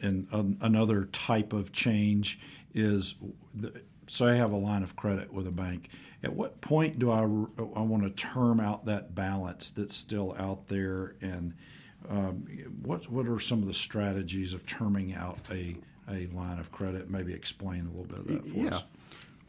and 0.00 0.26
an, 0.32 0.58
another 0.60 1.04
type 1.06 1.52
of 1.52 1.72
change 1.72 2.38
is 2.74 3.14
the, 3.54 3.82
so 4.06 4.26
I 4.26 4.34
have 4.34 4.52
a 4.52 4.56
line 4.56 4.82
of 4.82 4.96
credit 4.96 5.32
with 5.32 5.46
a 5.46 5.52
bank. 5.52 5.88
At 6.22 6.34
what 6.34 6.60
point 6.60 6.98
do 6.98 7.10
I 7.10 7.20
I 7.20 7.82
want 7.82 8.02
to 8.02 8.10
term 8.10 8.60
out 8.60 8.86
that 8.86 9.14
balance 9.14 9.70
that's 9.70 9.94
still 9.94 10.34
out 10.38 10.68
there 10.68 11.14
and 11.20 11.54
um, 12.08 12.46
what 12.82 13.10
what 13.10 13.26
are 13.26 13.38
some 13.38 13.60
of 13.60 13.66
the 13.66 13.74
strategies 13.74 14.52
of 14.52 14.66
terming 14.66 15.14
out 15.14 15.38
a 15.50 15.76
a 16.10 16.26
line 16.34 16.58
of 16.58 16.72
credit? 16.72 17.10
Maybe 17.10 17.32
explain 17.32 17.86
a 17.86 17.96
little 17.96 18.06
bit 18.06 18.18
of 18.18 18.26
that 18.28 18.52
for 18.52 18.58
yeah. 18.58 18.76
us. 18.76 18.82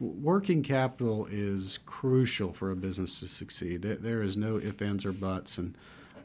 Working 0.00 0.62
capital 0.62 1.26
is 1.30 1.78
crucial 1.86 2.52
for 2.52 2.70
a 2.70 2.76
business 2.76 3.20
to 3.20 3.28
succeed. 3.28 3.82
There 3.82 4.22
is 4.22 4.36
no 4.36 4.58
ifs, 4.58 4.82
ands, 4.82 5.04
or 5.04 5.12
buts. 5.12 5.58
And 5.58 5.76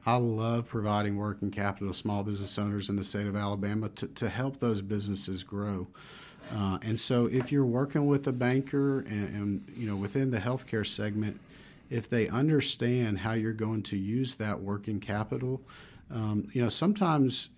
I 0.05 0.15
love 0.17 0.67
providing 0.67 1.17
working 1.17 1.51
capital 1.51 1.89
to 1.89 1.93
small 1.93 2.23
business 2.23 2.57
owners 2.57 2.89
in 2.89 2.95
the 2.95 3.03
state 3.03 3.27
of 3.27 3.35
Alabama 3.35 3.89
to, 3.89 4.07
to 4.07 4.29
help 4.29 4.59
those 4.59 4.81
businesses 4.81 5.43
grow. 5.43 5.87
Uh, 6.55 6.77
and 6.81 6.99
so, 6.99 7.25
if 7.25 7.51
you're 7.51 7.65
working 7.65 8.07
with 8.07 8.25
a 8.25 8.31
banker 8.31 9.01
and, 9.01 9.35
and, 9.35 9.73
you 9.75 9.85
know 9.85 9.97
within 9.97 10.31
the 10.31 10.39
healthcare 10.39 10.87
segment, 10.87 11.39
if 11.89 12.09
they 12.09 12.27
understand 12.29 13.19
how 13.19 13.33
you're 13.33 13.51
going 13.51 13.83
to 13.83 13.97
use 13.97 14.35
that 14.35 14.61
working 14.61 14.99
capital, 14.99 15.61
um, 16.11 16.49
you 16.53 16.61
know 16.61 16.69
sometimes 16.69 17.49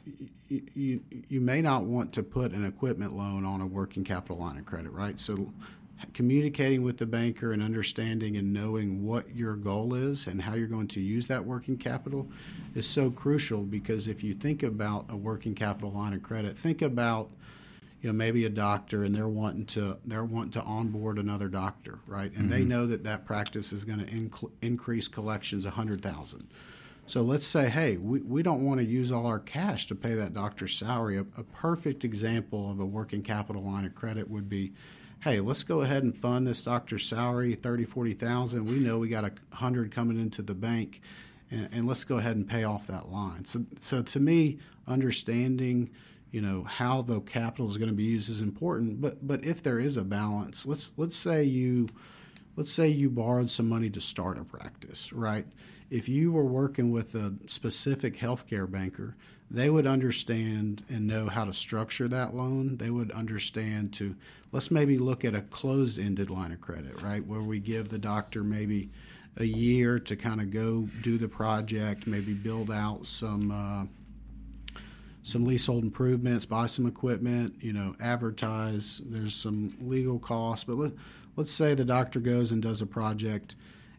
you, 0.47 0.61
you 0.73 1.01
you 1.27 1.41
may 1.41 1.61
not 1.61 1.83
want 1.83 2.13
to 2.13 2.23
put 2.23 2.51
an 2.51 2.65
equipment 2.65 3.15
loan 3.15 3.45
on 3.45 3.61
a 3.61 3.67
working 3.67 4.03
capital 4.03 4.37
line 4.37 4.57
of 4.57 4.65
credit, 4.65 4.91
right? 4.91 5.19
So 5.19 5.51
communicating 6.13 6.83
with 6.83 6.97
the 6.97 7.05
banker 7.05 7.51
and 7.51 7.61
understanding 7.61 8.37
and 8.37 8.53
knowing 8.53 9.05
what 9.05 9.35
your 9.35 9.55
goal 9.55 9.93
is 9.93 10.27
and 10.27 10.41
how 10.41 10.53
you're 10.53 10.67
going 10.67 10.87
to 10.87 11.01
use 11.01 11.27
that 11.27 11.45
working 11.45 11.77
capital 11.77 12.29
is 12.73 12.87
so 12.87 13.09
crucial 13.09 13.63
because 13.63 14.07
if 14.07 14.23
you 14.23 14.33
think 14.33 14.63
about 14.63 15.05
a 15.09 15.15
working 15.15 15.53
capital 15.53 15.91
line 15.91 16.13
of 16.13 16.23
credit, 16.23 16.57
think 16.57 16.81
about 16.81 17.29
you 18.01 18.09
know 18.09 18.13
maybe 18.13 18.45
a 18.45 18.49
doctor 18.49 19.03
and 19.03 19.13
they're 19.13 19.27
wanting 19.27 19.65
to 19.65 19.97
they're 20.05 20.23
wanting 20.23 20.51
to 20.51 20.61
onboard 20.61 21.17
another 21.19 21.49
doctor, 21.49 21.99
right? 22.07 22.31
And 22.31 22.43
mm-hmm. 22.43 22.49
they 22.49 22.63
know 22.63 22.87
that 22.87 23.03
that 23.03 23.25
practice 23.25 23.73
is 23.73 23.83
going 23.83 23.99
to 23.99 24.05
inc- 24.05 24.51
increase 24.61 25.07
collections 25.07 25.65
a 25.65 25.71
hundred 25.71 26.01
thousand. 26.01 26.47
So 27.09 27.23
let's 27.23 27.47
say, 27.47 27.69
hey, 27.69 27.97
we, 27.97 28.21
we 28.21 28.43
don't 28.43 28.63
want 28.63 28.81
to 28.81 28.85
use 28.85 29.11
all 29.11 29.25
our 29.25 29.39
cash 29.39 29.87
to 29.87 29.95
pay 29.95 30.13
that 30.13 30.31
doctor's 30.31 30.77
salary. 30.77 31.17
A, 31.17 31.21
a 31.21 31.43
perfect 31.43 32.03
example 32.03 32.69
of 32.69 32.79
a 32.79 32.85
working 32.85 33.23
capital 33.23 33.63
line 33.63 33.83
of 33.83 33.95
credit 33.95 34.29
would 34.29 34.47
be 34.47 34.73
hey, 35.21 35.39
let's 35.41 35.63
go 35.63 35.81
ahead 35.81 36.03
and 36.03 36.15
fund 36.15 36.47
this 36.47 36.61
doctor's 36.61 37.05
salary, 37.05 37.53
30, 37.53 37.83
40,000. 37.83 38.63
We 38.63 38.79
know 38.79 38.99
we 38.99 39.09
got 39.09 39.25
a 39.25 39.31
hundred 39.53 39.91
coming 39.91 40.17
into 40.17 40.41
the 40.41 40.53
bank 40.53 41.01
and, 41.51 41.67
and, 41.73 41.87
let's 41.87 42.05
go 42.05 42.19
ahead 42.19 42.37
and 42.37 42.47
pay 42.47 42.63
off 42.63 42.87
that 42.87 43.11
line. 43.11 43.43
So, 43.43 43.65
so 43.81 44.01
to 44.01 44.19
me, 44.19 44.59
understanding, 44.87 45.89
you 46.31 46.39
know, 46.39 46.63
how 46.63 47.01
the 47.01 47.19
capital 47.19 47.67
is 47.67 47.75
going 47.75 47.89
to 47.89 47.95
be 47.95 48.03
used 48.03 48.29
is 48.29 48.39
important. 48.39 49.01
But, 49.01 49.27
but 49.27 49.43
if 49.43 49.61
there 49.61 49.79
is 49.79 49.97
a 49.97 50.03
balance, 50.03 50.65
let's, 50.65 50.93
let's 50.95 51.17
say 51.17 51.43
you, 51.43 51.89
let's 52.55 52.71
say 52.71 52.87
you 52.87 53.09
borrowed 53.09 53.49
some 53.49 53.67
money 53.67 53.89
to 53.89 53.99
start 53.99 54.37
a 54.37 54.45
practice, 54.45 55.11
right? 55.11 55.47
If 55.89 56.07
you 56.07 56.31
were 56.31 56.45
working 56.45 56.91
with 56.91 57.15
a 57.15 57.33
specific 57.47 58.17
healthcare 58.17 58.69
banker, 58.69 59.15
they 59.51 59.69
would 59.69 59.87
understand 59.87 60.83
and 60.89 61.07
know 61.07 61.27
how 61.27 61.45
to 61.45 61.53
structure 61.53 62.07
that 62.07 62.35
loan. 62.35 62.77
They 62.77 62.91
would 62.91 63.11
understand 63.11 63.93
to 63.93 64.15
let's 64.51 64.69
maybe 64.69 64.97
look 64.99 65.25
at 65.25 65.33
a 65.33 65.41
closed 65.41 65.99
ended 65.99 66.29
line 66.29 66.51
of 66.51 66.61
credit, 66.61 67.01
right? 67.01 67.25
Where 67.25 67.41
we 67.41 67.59
give 67.59 67.89
the 67.89 67.97
doctor 67.97 68.43
maybe 68.43 68.89
a 69.37 69.45
year 69.45 69.99
to 69.99 70.15
kind 70.15 70.41
of 70.41 70.51
go 70.51 70.87
do 71.01 71.17
the 71.17 71.27
project, 71.27 72.05
maybe 72.05 72.33
build 72.33 72.69
out 72.71 73.05
some. 73.05 73.51
Uh, 73.51 73.85
some 75.21 75.45
leasehold 75.45 75.83
improvements, 75.83 76.45
buy 76.45 76.65
some 76.65 76.87
equipment, 76.87 77.53
you 77.61 77.73
know, 77.73 77.93
advertise. 77.99 79.01
There's 79.05 79.35
some 79.35 79.75
legal 79.79 80.17
costs, 80.17 80.63
but 80.63 80.77
let, 80.77 80.93
let's 81.35 81.51
say 81.51 81.75
the 81.75 81.85
doctor 81.85 82.19
goes 82.19 82.51
and 82.51 82.61
does 82.61 82.81
a 82.81 82.85
project, 82.87 83.55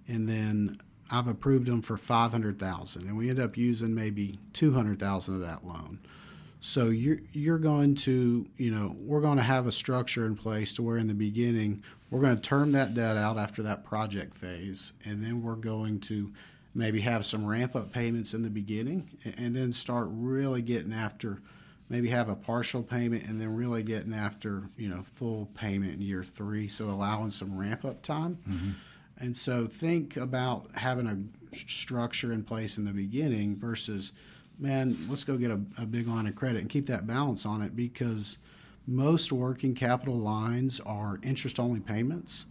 and 0.09 0.29
then 0.29 0.81
I've 1.10 1.26
approved 1.26 1.66
them 1.66 1.82
for 1.82 1.96
500,000 1.96 3.06
and 3.06 3.16
we 3.16 3.28
end 3.28 3.40
up 3.40 3.56
using 3.56 3.94
maybe 3.94 4.38
200,000 4.52 5.34
of 5.34 5.40
that 5.40 5.66
loan. 5.66 5.98
So 6.60 6.90
you're 6.90 7.20
you're 7.32 7.58
going 7.58 7.94
to, 7.96 8.46
you 8.58 8.70
know, 8.70 8.94
we're 9.00 9.22
going 9.22 9.38
to 9.38 9.42
have 9.42 9.66
a 9.66 9.72
structure 9.72 10.26
in 10.26 10.36
place 10.36 10.74
to 10.74 10.82
where 10.82 10.98
in 10.98 11.08
the 11.08 11.14
beginning 11.14 11.82
we're 12.10 12.20
going 12.20 12.36
to 12.36 12.42
term 12.42 12.72
that 12.72 12.94
debt 12.94 13.16
out 13.16 13.38
after 13.38 13.62
that 13.62 13.82
project 13.84 14.34
phase 14.34 14.92
and 15.04 15.24
then 15.24 15.42
we're 15.42 15.56
going 15.56 16.00
to 16.00 16.32
maybe 16.74 17.00
have 17.00 17.24
some 17.24 17.46
ramp 17.46 17.74
up 17.74 17.92
payments 17.92 18.34
in 18.34 18.42
the 18.42 18.50
beginning 18.50 19.16
and 19.36 19.56
then 19.56 19.72
start 19.72 20.06
really 20.10 20.62
getting 20.62 20.92
after 20.92 21.40
maybe 21.88 22.10
have 22.10 22.28
a 22.28 22.36
partial 22.36 22.82
payment 22.82 23.24
and 23.24 23.40
then 23.40 23.56
really 23.56 23.82
getting 23.82 24.14
after, 24.14 24.68
you 24.76 24.88
know, 24.88 25.02
full 25.14 25.46
payment 25.54 25.94
in 25.94 26.02
year 26.02 26.22
3 26.22 26.68
so 26.68 26.84
allowing 26.84 27.30
some 27.30 27.58
ramp 27.58 27.84
up 27.84 28.02
time. 28.02 28.38
Mm-hmm 28.48 28.70
and 29.20 29.37
so 29.37 29.66
think 29.66 30.16
about 30.16 30.70
having 30.74 31.06
a 31.06 31.56
structure 31.56 32.33
in 32.33 32.42
place 32.42 32.78
in 32.78 32.85
the 32.85 32.92
beginning 32.92 33.56
versus, 33.56 34.12
man, 34.59 34.96
let's 35.09 35.24
go 35.24 35.37
get 35.37 35.50
a, 35.50 35.61
a 35.78 35.87
big 35.87 36.09
line 36.09 36.26
of 36.26 36.35
credit 36.35 36.61
and 36.61 36.70
keep 36.70 36.87
that 36.87 37.06
balance 37.06 37.44
on 37.44 37.62
it 37.62 37.76
because 37.76 38.38
most 38.87 39.30
working 39.30 39.74
capital 39.74 40.16
lines 40.16 40.80
are 40.80 41.20
interest 41.22 41.61
only 41.61 41.80
payments 41.80 42.46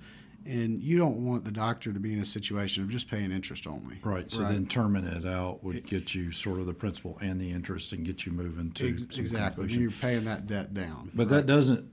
and 0.45 0.81
you 0.81 0.97
don't 0.97 1.17
want 1.17 1.43
the 1.43 1.51
doctor 1.51 1.91
to 1.91 1.99
be 1.99 2.13
in 2.13 2.19
a 2.19 2.25
situation 2.25 2.83
of 2.83 2.89
just 2.89 3.09
paying 3.09 3.31
interest 3.31 3.67
only. 3.67 3.99
Right. 4.03 4.29
So 4.31 4.43
right. 4.43 4.53
then 4.53 4.65
terming 4.67 5.05
it 5.05 5.25
out 5.25 5.63
would 5.63 5.85
get 5.85 6.15
you 6.15 6.31
sort 6.31 6.59
of 6.59 6.65
the 6.65 6.73
principal 6.73 7.17
and 7.21 7.39
the 7.39 7.51
interest 7.51 7.91
and 7.91 8.05
get 8.05 8.25
you 8.25 8.31
moving 8.31 8.71
to 8.71 8.89
Ex- 8.89 9.17
exactly. 9.17 9.67
You're 9.67 9.91
paying 9.91 10.25
that 10.25 10.47
debt 10.47 10.73
down. 10.73 11.11
But 11.13 11.23
right. 11.23 11.37
that 11.37 11.45
doesn't 11.45 11.89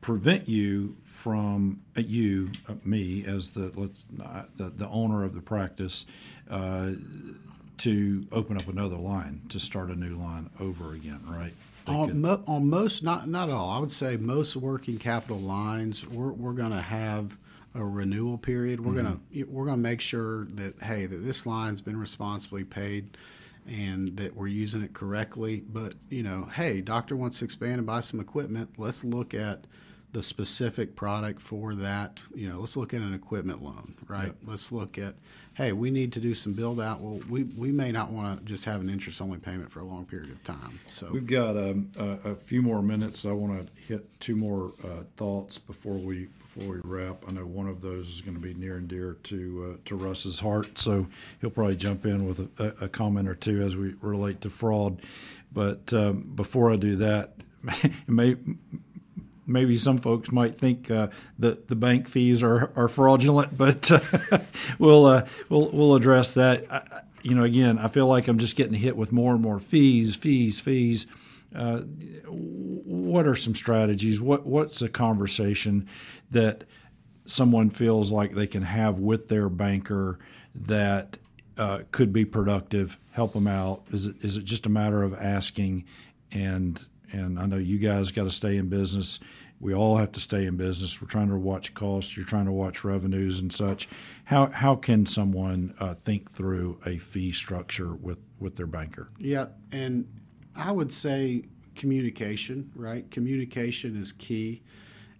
prevent 0.00 0.48
you 0.48 0.96
from 1.04 1.80
uh, 1.96 2.00
you 2.00 2.50
uh, 2.68 2.74
me 2.84 3.24
as 3.26 3.50
the 3.50 3.70
let's 3.74 4.06
uh, 4.22 4.44
the, 4.56 4.70
the 4.70 4.88
owner 4.88 5.24
of 5.24 5.34
the 5.34 5.42
practice 5.42 6.06
uh, 6.50 6.92
to 7.78 8.26
open 8.32 8.56
up 8.56 8.68
another 8.68 8.96
line 8.96 9.42
to 9.48 9.60
start 9.60 9.90
a 9.90 9.94
new 9.94 10.14
line 10.14 10.50
over 10.58 10.92
again 10.92 11.20
right? 11.26 11.52
On, 11.86 12.20
mo- 12.20 12.44
on, 12.46 12.68
most 12.68 13.02
not 13.02 13.28
not 13.28 13.50
all. 13.50 13.70
I 13.70 13.78
would 13.78 13.92
say 13.92 14.16
most 14.16 14.54
working 14.56 14.98
capital 14.98 15.40
lines 15.40 16.06
we're, 16.06 16.32
we're 16.32 16.52
going 16.52 16.70
to 16.70 16.82
have 16.82 17.36
a 17.74 17.84
renewal 17.84 18.38
period. 18.38 18.80
We're 18.80 18.92
mm-hmm. 18.92 19.06
going 19.06 19.20
to 19.34 19.44
we're 19.44 19.64
going 19.64 19.78
to 19.78 19.82
make 19.82 20.00
sure 20.00 20.46
that 20.54 20.82
hey 20.82 21.06
that 21.06 21.16
this 21.16 21.46
line's 21.46 21.80
been 21.80 21.98
responsibly 21.98 22.64
paid 22.64 23.16
and 23.68 24.16
that 24.16 24.34
we're 24.34 24.46
using 24.46 24.82
it 24.82 24.94
correctly. 24.94 25.62
But 25.66 25.94
you 26.08 26.22
know 26.22 26.48
hey 26.54 26.80
doctor 26.80 27.16
wants 27.16 27.40
to 27.40 27.44
expand 27.44 27.74
and 27.74 27.86
buy 27.86 28.00
some 28.00 28.20
equipment. 28.20 28.70
Let's 28.78 29.04
look 29.04 29.34
at 29.34 29.64
the 30.12 30.22
specific 30.22 30.96
product 30.96 31.40
for 31.40 31.74
that. 31.74 32.24
You 32.34 32.48
know, 32.48 32.60
let's 32.60 32.76
look 32.76 32.92
at 32.92 33.00
an 33.00 33.14
equipment 33.14 33.62
loan, 33.62 33.94
right? 34.08 34.26
Yep. 34.26 34.36
Let's 34.44 34.72
look 34.72 34.98
at, 34.98 35.14
hey, 35.54 35.72
we 35.72 35.90
need 35.90 36.12
to 36.14 36.20
do 36.20 36.34
some 36.34 36.52
build 36.52 36.80
out. 36.80 37.00
Well, 37.00 37.20
we, 37.28 37.44
we 37.44 37.70
may 37.70 37.92
not 37.92 38.10
want 38.10 38.40
to 38.40 38.44
just 38.44 38.64
have 38.64 38.80
an 38.80 38.90
interest 38.90 39.20
only 39.20 39.38
payment 39.38 39.70
for 39.70 39.80
a 39.80 39.84
long 39.84 40.04
period 40.06 40.30
of 40.30 40.42
time. 40.44 40.80
So 40.86 41.10
we've 41.12 41.26
got 41.26 41.56
um, 41.56 41.90
a, 41.98 42.30
a, 42.30 42.34
few 42.34 42.62
more 42.62 42.82
minutes. 42.82 43.24
I 43.24 43.32
want 43.32 43.66
to 43.66 43.82
hit 43.82 44.20
two 44.20 44.36
more 44.36 44.72
uh, 44.82 45.04
thoughts 45.16 45.58
before 45.58 45.94
we 45.96 46.28
before 46.54 46.74
we 46.74 46.80
wrap. 46.82 47.24
I 47.28 47.32
know 47.32 47.46
one 47.46 47.68
of 47.68 47.80
those 47.80 48.08
is 48.08 48.20
going 48.20 48.34
to 48.34 48.42
be 48.42 48.54
near 48.54 48.76
and 48.76 48.88
dear 48.88 49.16
to 49.24 49.74
uh, 49.74 49.78
to 49.84 49.94
Russ's 49.94 50.40
heart, 50.40 50.78
so 50.78 51.06
he'll 51.40 51.50
probably 51.50 51.76
jump 51.76 52.04
in 52.04 52.26
with 52.26 52.50
a, 52.58 52.84
a 52.84 52.88
comment 52.88 53.28
or 53.28 53.36
two 53.36 53.62
as 53.62 53.76
we 53.76 53.94
relate 54.00 54.40
to 54.40 54.50
fraud. 54.50 55.00
But 55.52 55.92
um, 55.92 56.32
before 56.34 56.72
I 56.72 56.76
do 56.76 56.96
that, 56.96 57.34
may 58.06 58.36
maybe 59.50 59.76
some 59.76 59.98
folks 59.98 60.30
might 60.30 60.56
think 60.58 60.90
uh, 60.90 61.08
that 61.38 61.68
the 61.68 61.76
bank 61.76 62.08
fees 62.08 62.42
are, 62.42 62.70
are 62.76 62.88
fraudulent, 62.88 63.56
but 63.56 63.90
uh, 63.90 64.38
we'll 64.78 65.06
uh, 65.06 65.26
we'll 65.48 65.70
we'll 65.70 65.94
address 65.94 66.32
that. 66.34 66.70
I, 66.70 67.02
you 67.22 67.34
know, 67.34 67.44
again, 67.44 67.78
I 67.78 67.88
feel 67.88 68.06
like 68.06 68.28
I'm 68.28 68.38
just 68.38 68.56
getting 68.56 68.74
hit 68.74 68.96
with 68.96 69.12
more 69.12 69.32
and 69.32 69.42
more 69.42 69.60
fees, 69.60 70.16
fees, 70.16 70.60
fees. 70.60 71.06
Uh, 71.54 71.80
what 72.26 73.26
are 73.26 73.34
some 73.34 73.54
strategies? 73.54 74.20
What 74.20 74.46
what's 74.46 74.80
a 74.82 74.88
conversation 74.88 75.88
that 76.30 76.64
someone 77.24 77.70
feels 77.70 78.10
like 78.10 78.32
they 78.32 78.46
can 78.46 78.62
have 78.62 78.98
with 78.98 79.28
their 79.28 79.48
banker 79.48 80.18
that 80.54 81.18
uh, 81.58 81.80
could 81.90 82.12
be 82.12 82.24
productive, 82.24 82.98
help 83.12 83.32
them 83.32 83.46
out? 83.46 83.82
Is 83.90 84.06
it 84.06 84.24
is 84.24 84.36
it 84.36 84.44
just 84.44 84.66
a 84.66 84.70
matter 84.70 85.02
of 85.02 85.12
asking 85.14 85.84
and 86.32 86.84
and 87.12 87.38
I 87.38 87.46
know 87.46 87.56
you 87.56 87.78
guys 87.78 88.10
got 88.10 88.24
to 88.24 88.30
stay 88.30 88.56
in 88.56 88.68
business. 88.68 89.20
We 89.60 89.74
all 89.74 89.98
have 89.98 90.12
to 90.12 90.20
stay 90.20 90.46
in 90.46 90.56
business. 90.56 91.02
We're 91.02 91.08
trying 91.08 91.28
to 91.28 91.36
watch 91.36 91.74
costs. 91.74 92.16
You're 92.16 92.26
trying 92.26 92.46
to 92.46 92.52
watch 92.52 92.82
revenues 92.82 93.40
and 93.40 93.52
such. 93.52 93.88
How 94.24 94.46
how 94.46 94.76
can 94.76 95.06
someone 95.06 95.74
uh, 95.78 95.94
think 95.94 96.30
through 96.30 96.80
a 96.86 96.98
fee 96.98 97.32
structure 97.32 97.94
with 97.94 98.18
with 98.38 98.56
their 98.56 98.66
banker? 98.66 99.10
Yeah, 99.18 99.46
and 99.70 100.08
I 100.56 100.72
would 100.72 100.92
say 100.92 101.44
communication, 101.76 102.70
right? 102.74 103.10
Communication 103.10 103.96
is 103.96 104.12
key. 104.12 104.62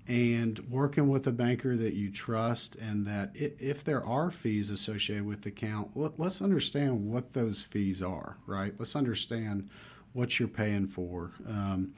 And 0.09 0.59
working 0.68 1.09
with 1.09 1.26
a 1.29 1.33
banker 1.33 1.76
that 1.76 1.94
you 1.94 2.11
trust, 2.11 2.74
and 2.74 3.07
that 3.07 3.31
if 3.35 3.85
there 3.85 4.05
are 4.05 4.33
fees 4.33 4.68
associated 4.68 5.24
with 5.24 5.42
the 5.42 5.50
account, 5.50 5.90
let's 5.94 6.42
understand 6.42 7.07
what 7.09 7.33
those 7.33 7.62
fees 7.62 8.03
are, 8.03 8.37
right? 8.44 8.74
Let's 8.76 8.96
understand 8.96 9.68
what 10.12 10.38
you're 10.38 10.49
paying 10.49 10.87
for. 10.87 11.33
Um, 11.49 11.94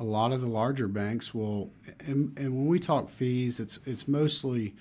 a 0.00 0.04
lot 0.04 0.32
of 0.32 0.40
the 0.40 0.48
larger 0.48 0.88
banks 0.88 1.32
will, 1.32 1.70
and, 2.00 2.36
and 2.36 2.54
when 2.56 2.66
we 2.66 2.78
talk 2.78 3.08
fees, 3.08 3.60
it's 3.60 3.78
it's 3.86 4.08
mostly 4.08 4.74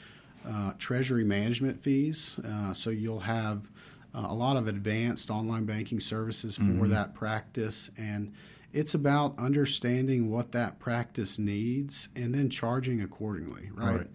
uh, 0.47 0.73
treasury 0.79 1.23
management 1.23 1.81
fees. 1.81 2.39
Uh, 2.45 2.73
so 2.73 2.89
you'll 2.89 3.19
have 3.19 3.69
uh, 4.15 4.25
a 4.27 4.33
lot 4.33 4.57
of 4.57 4.67
advanced 4.67 5.29
online 5.29 5.65
banking 5.65 5.99
services 5.99 6.57
for 6.57 6.87
that 6.87 7.13
practice, 7.13 7.91
and 7.97 8.33
it's 8.73 8.93
about 8.93 9.37
understanding 9.37 10.31
what 10.31 10.51
that 10.53 10.79
practice 10.79 11.37
needs 11.37 12.09
and 12.15 12.33
then 12.33 12.49
charging 12.49 13.01
accordingly, 13.01 13.69
right? 13.73 13.97
Right. 13.97 14.07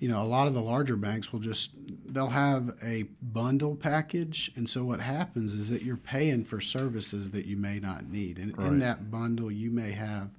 You 0.00 0.08
know, 0.08 0.22
a 0.22 0.24
lot 0.24 0.48
of 0.48 0.54
the 0.54 0.62
larger 0.62 0.96
banks 0.96 1.32
will 1.32 1.40
just 1.40 1.72
they'll 2.06 2.28
have 2.28 2.74
a 2.82 3.04
bundle 3.22 3.76
package, 3.76 4.50
and 4.56 4.68
so 4.68 4.82
what 4.84 5.00
happens 5.00 5.52
is 5.54 5.70
that 5.70 5.82
you're 5.82 5.96
paying 5.96 6.44
for 6.44 6.60
services 6.60 7.30
that 7.30 7.44
you 7.46 7.56
may 7.56 7.78
not 7.78 8.08
need, 8.08 8.38
and 8.38 8.58
in 8.58 8.78
that 8.80 9.10
bundle 9.10 9.50
you 9.50 9.70
may 9.70 9.92
have 9.92 10.30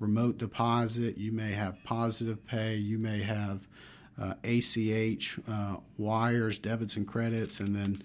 remote 0.00 0.36
deposit, 0.36 1.16
you 1.16 1.32
may 1.32 1.52
have 1.52 1.82
positive 1.84 2.44
pay, 2.46 2.74
you 2.76 2.98
may 2.98 3.22
have 3.22 3.66
uh, 4.20 4.34
ACH 4.44 5.38
uh, 5.48 5.76
wires, 5.98 6.58
debits 6.58 6.96
and 6.96 7.06
credits, 7.06 7.60
and 7.60 7.74
then 7.74 8.02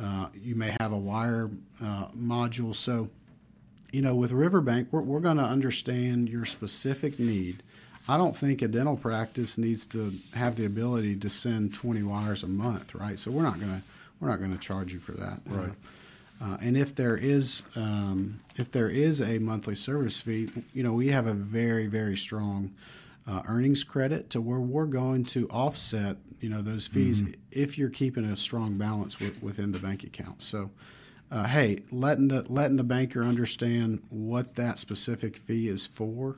uh, 0.00 0.28
you 0.34 0.54
may 0.54 0.76
have 0.80 0.92
a 0.92 0.96
wire 0.96 1.50
uh, 1.82 2.06
module. 2.16 2.74
So, 2.74 3.08
you 3.92 4.02
know, 4.02 4.14
with 4.14 4.30
Riverbank, 4.30 4.88
we're, 4.90 5.02
we're 5.02 5.20
going 5.20 5.38
to 5.38 5.44
understand 5.44 6.28
your 6.28 6.44
specific 6.44 7.18
need. 7.18 7.62
I 8.08 8.16
don't 8.16 8.36
think 8.36 8.62
a 8.62 8.68
dental 8.68 8.96
practice 8.96 9.58
needs 9.58 9.84
to 9.86 10.14
have 10.34 10.56
the 10.56 10.64
ability 10.64 11.16
to 11.16 11.28
send 11.28 11.74
20 11.74 12.02
wires 12.02 12.42
a 12.42 12.48
month, 12.48 12.94
right? 12.94 13.18
So 13.18 13.30
we're 13.30 13.42
not 13.42 13.60
going 13.60 13.72
to 13.72 13.82
we're 14.20 14.28
not 14.28 14.38
going 14.38 14.52
to 14.52 14.58
charge 14.58 14.92
you 14.92 14.98
for 14.98 15.12
that, 15.12 15.40
Right. 15.46 15.70
Uh, 16.40 16.56
and 16.60 16.76
if 16.76 16.94
there 16.94 17.16
is 17.16 17.64
um, 17.76 18.40
if 18.56 18.70
there 18.70 18.88
is 18.88 19.20
a 19.20 19.38
monthly 19.38 19.74
service 19.74 20.20
fee, 20.20 20.48
you 20.72 20.82
know, 20.84 20.92
we 20.92 21.08
have 21.08 21.26
a 21.26 21.34
very 21.34 21.86
very 21.86 22.16
strong 22.16 22.72
uh, 23.26 23.42
earnings 23.46 23.84
credit 23.84 24.30
to 24.30 24.40
where 24.40 24.60
we're 24.60 24.86
going 24.86 25.24
to 25.24 25.48
offset 25.48 26.16
you 26.40 26.48
know 26.48 26.62
those 26.62 26.86
fees 26.86 27.22
if 27.50 27.76
you're 27.76 27.90
keeping 27.90 28.24
a 28.24 28.36
strong 28.36 28.78
balance 28.78 29.14
wi- 29.14 29.36
within 29.42 29.72
the 29.72 29.80
bank 29.80 30.04
account. 30.04 30.40
So, 30.40 30.70
uh, 31.30 31.48
hey, 31.48 31.82
letting 31.90 32.28
the 32.28 32.44
letting 32.48 32.76
the 32.76 32.84
banker 32.84 33.22
understand 33.24 34.00
what 34.08 34.54
that 34.54 34.78
specific 34.78 35.36
fee 35.36 35.66
is 35.68 35.86
for. 35.86 36.36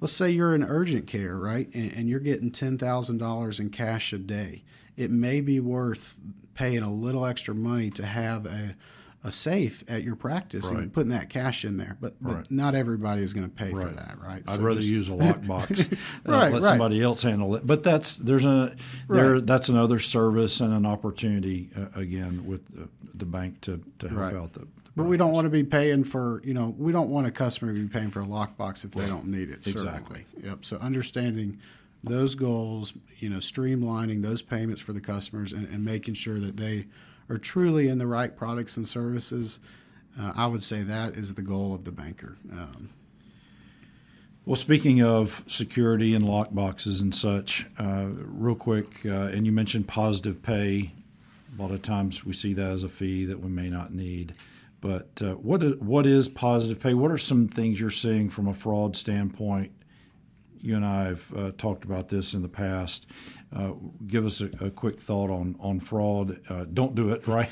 Let's 0.00 0.12
say 0.14 0.30
you're 0.30 0.54
in 0.54 0.62
urgent 0.64 1.06
care, 1.06 1.36
right, 1.36 1.68
and, 1.74 1.92
and 1.92 2.08
you're 2.08 2.20
getting 2.20 2.50
ten 2.50 2.78
thousand 2.78 3.18
dollars 3.18 3.60
in 3.60 3.70
cash 3.70 4.12
a 4.12 4.18
day. 4.18 4.64
It 4.96 5.10
may 5.10 5.40
be 5.40 5.60
worth 5.60 6.16
paying 6.54 6.78
a 6.82 6.92
little 6.92 7.24
extra 7.26 7.54
money 7.54 7.90
to 7.90 8.06
have 8.06 8.46
a 8.46 8.76
a 9.22 9.30
safe 9.30 9.84
at 9.86 10.02
your 10.02 10.16
practice 10.16 10.70
Right. 10.70 10.78
and 10.84 10.90
putting 10.94 11.10
that 11.10 11.28
cash 11.28 11.62
in 11.66 11.76
there. 11.76 11.98
But, 12.00 12.14
but 12.22 12.34
Right. 12.36 12.50
not 12.50 12.74
everybody 12.74 13.22
is 13.22 13.34
going 13.34 13.46
to 13.46 13.54
pay 13.54 13.70
for 13.70 13.84
that, 13.84 14.16
right? 14.18 14.42
I'd 14.48 14.54
So 14.56 14.62
rather 14.62 14.80
just- 14.80 14.88
use 14.90 15.08
a 15.10 15.12
lockbox. 15.24 15.92
uh, 15.92 15.96
Right, 16.24 16.44
let 16.50 16.52
right. 16.54 16.62
somebody 16.62 17.02
else 17.02 17.20
handle 17.22 17.54
it. 17.54 17.66
But 17.66 17.82
that's 17.82 18.16
there's 18.16 18.46
a 18.46 18.74
there 19.10 19.34
Right. 19.34 19.46
that's 19.46 19.68
another 19.68 19.98
service 19.98 20.62
and 20.62 20.72
an 20.72 20.86
opportunity 20.86 21.68
uh, 21.76 21.88
again 22.00 22.46
with 22.46 22.66
the, 22.74 22.88
the 23.14 23.26
bank 23.26 23.60
to, 23.62 23.82
to 23.98 24.08
help 24.08 24.20
Right. 24.20 24.34
out 24.34 24.54
the. 24.54 24.66
But 25.00 25.08
we 25.08 25.16
don't 25.16 25.32
want 25.32 25.46
to 25.46 25.50
be 25.50 25.64
paying 25.64 26.04
for, 26.04 26.40
you 26.44 26.54
know, 26.54 26.74
we 26.78 26.92
don't 26.92 27.10
want 27.10 27.26
a 27.26 27.30
customer 27.30 27.74
to 27.74 27.80
be 27.80 27.88
paying 27.88 28.10
for 28.10 28.20
a 28.20 28.26
lockbox 28.26 28.84
if 28.84 28.92
they 28.92 29.06
don't 29.06 29.26
need 29.26 29.50
it. 29.50 29.66
Exactly. 29.66 30.24
certainly. 30.30 30.48
Yep. 30.48 30.64
So 30.64 30.76
understanding 30.78 31.58
those 32.02 32.34
goals, 32.34 32.94
you 33.18 33.28
know, 33.28 33.38
streamlining 33.38 34.22
those 34.22 34.42
payments 34.42 34.80
for 34.80 34.92
the 34.92 35.00
customers 35.00 35.52
and, 35.52 35.66
and 35.68 35.84
making 35.84 36.14
sure 36.14 36.40
that 36.40 36.56
they 36.56 36.86
are 37.28 37.38
truly 37.38 37.88
in 37.88 37.98
the 37.98 38.06
right 38.06 38.36
products 38.36 38.76
and 38.76 38.88
services. 38.88 39.60
Uh, 40.18 40.32
I 40.34 40.46
would 40.46 40.62
say 40.62 40.82
that 40.82 41.14
is 41.14 41.34
the 41.34 41.42
goal 41.42 41.74
of 41.74 41.84
the 41.84 41.92
banker. 41.92 42.36
Um, 42.52 42.90
Well, 44.46 44.56
speaking 44.56 45.02
of 45.02 45.44
security 45.46 46.14
and 46.14 46.24
lockboxes 46.24 47.00
and 47.00 47.14
such, 47.14 47.66
uh, 47.78 48.08
real 48.14 48.54
quick, 48.54 49.04
uh, 49.04 49.28
and 49.34 49.46
you 49.46 49.52
mentioned 49.52 49.86
positive 49.86 50.42
pay. 50.42 50.92
A 51.56 51.62
lot 51.62 51.70
of 51.70 51.82
times 51.82 52.24
we 52.24 52.32
see 52.32 52.54
that 52.54 52.70
as 52.70 52.82
a 52.82 52.88
fee 52.88 53.26
that 53.26 53.40
we 53.40 53.50
may 53.50 53.68
not 53.68 53.92
need. 53.92 54.34
But 54.80 55.20
uh, 55.22 55.34
what 55.34 55.62
is, 55.62 55.76
what 55.76 56.06
is 56.06 56.28
positive 56.28 56.80
pay? 56.80 56.94
What 56.94 57.10
are 57.10 57.18
some 57.18 57.48
things 57.48 57.80
you're 57.80 57.90
seeing 57.90 58.30
from 58.30 58.48
a 58.48 58.54
fraud 58.54 58.96
standpoint? 58.96 59.72
You 60.60 60.76
and 60.76 60.84
I 60.84 61.04
have 61.04 61.32
uh, 61.36 61.50
talked 61.56 61.84
about 61.84 62.08
this 62.08 62.34
in 62.34 62.42
the 62.42 62.48
past. 62.48 63.06
Uh, 63.54 63.72
give 64.06 64.24
us 64.24 64.40
a, 64.40 64.50
a 64.64 64.70
quick 64.70 65.00
thought 65.00 65.28
on 65.28 65.56
on 65.58 65.80
fraud. 65.80 66.40
Uh, 66.48 66.64
don't 66.72 66.94
do 66.94 67.10
it, 67.10 67.26
right? 67.38 67.50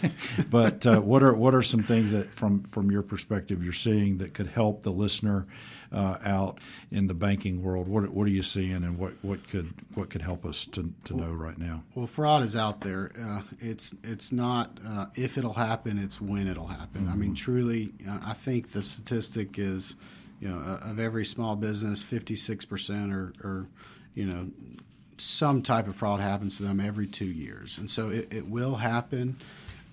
but 0.49 0.87
uh, 0.87 1.01
what 1.01 1.23
are 1.23 1.35
what 1.35 1.55
are 1.55 1.63
some 1.63 1.83
things 1.83 2.13
that, 2.13 2.33
from 2.33 2.63
from 2.63 2.91
your 2.91 3.03
perspective, 3.03 3.65
you're 3.65 3.73
seeing 3.73 4.19
that 4.19 4.33
could 4.33 4.47
help 4.47 4.83
the 4.83 4.93
listener 4.93 5.47
uh, 5.93 6.19
out 6.25 6.59
in 6.91 7.07
the 7.07 7.15
banking 7.15 7.63
world? 7.63 7.89
What 7.89 8.09
what 8.11 8.27
are 8.27 8.31
you 8.31 8.43
seeing, 8.43 8.85
and 8.85 8.99
what, 8.99 9.15
what 9.23 9.49
could 9.49 9.75
what 9.95 10.11
could 10.11 10.23
help 10.23 10.45
us 10.45 10.65
to, 10.67 10.93
to 11.05 11.17
know 11.17 11.33
right 11.33 11.59
now? 11.59 11.83
Well, 11.95 12.07
fraud 12.07 12.43
is 12.43 12.55
out 12.55 12.83
there. 12.83 13.11
Uh, 13.21 13.43
it's 13.61 13.95
it's 14.05 14.31
not 14.33 14.79
uh, 14.87 15.07
if 15.15 15.37
it'll 15.37 15.55
happen; 15.55 15.99
it's 15.99 16.21
when 16.21 16.47
it'll 16.47 16.69
happen. 16.69 17.09
I 17.09 17.17
mean, 17.17 17.35
truly, 17.35 17.93
uh, 18.09 18.19
I 18.23 18.35
think 18.35 18.73
the 18.73 18.83
statistic 18.83 19.59
is, 19.59 19.97
you 20.41 20.49
know, 20.49 20.79
of 20.83 20.99
every 20.99 21.25
small 21.25 21.57
business, 21.57 22.03
fifty 22.03 22.37
six 22.37 22.65
percent 22.65 23.13
or, 23.13 23.33
or, 23.43 23.67
you 24.15 24.27
know, 24.27 24.51
some 25.17 25.63
type 25.63 25.89
of 25.89 25.97
fraud 25.97 26.21
happens 26.21 26.57
to 26.59 26.63
them 26.63 26.81
every 26.81 27.07
two 27.07 27.25
years, 27.25 27.79
and 27.79 27.91
so 27.91 28.09
it, 28.09 28.33
it 28.33 28.49
will 28.49 28.77
happen. 28.77 29.37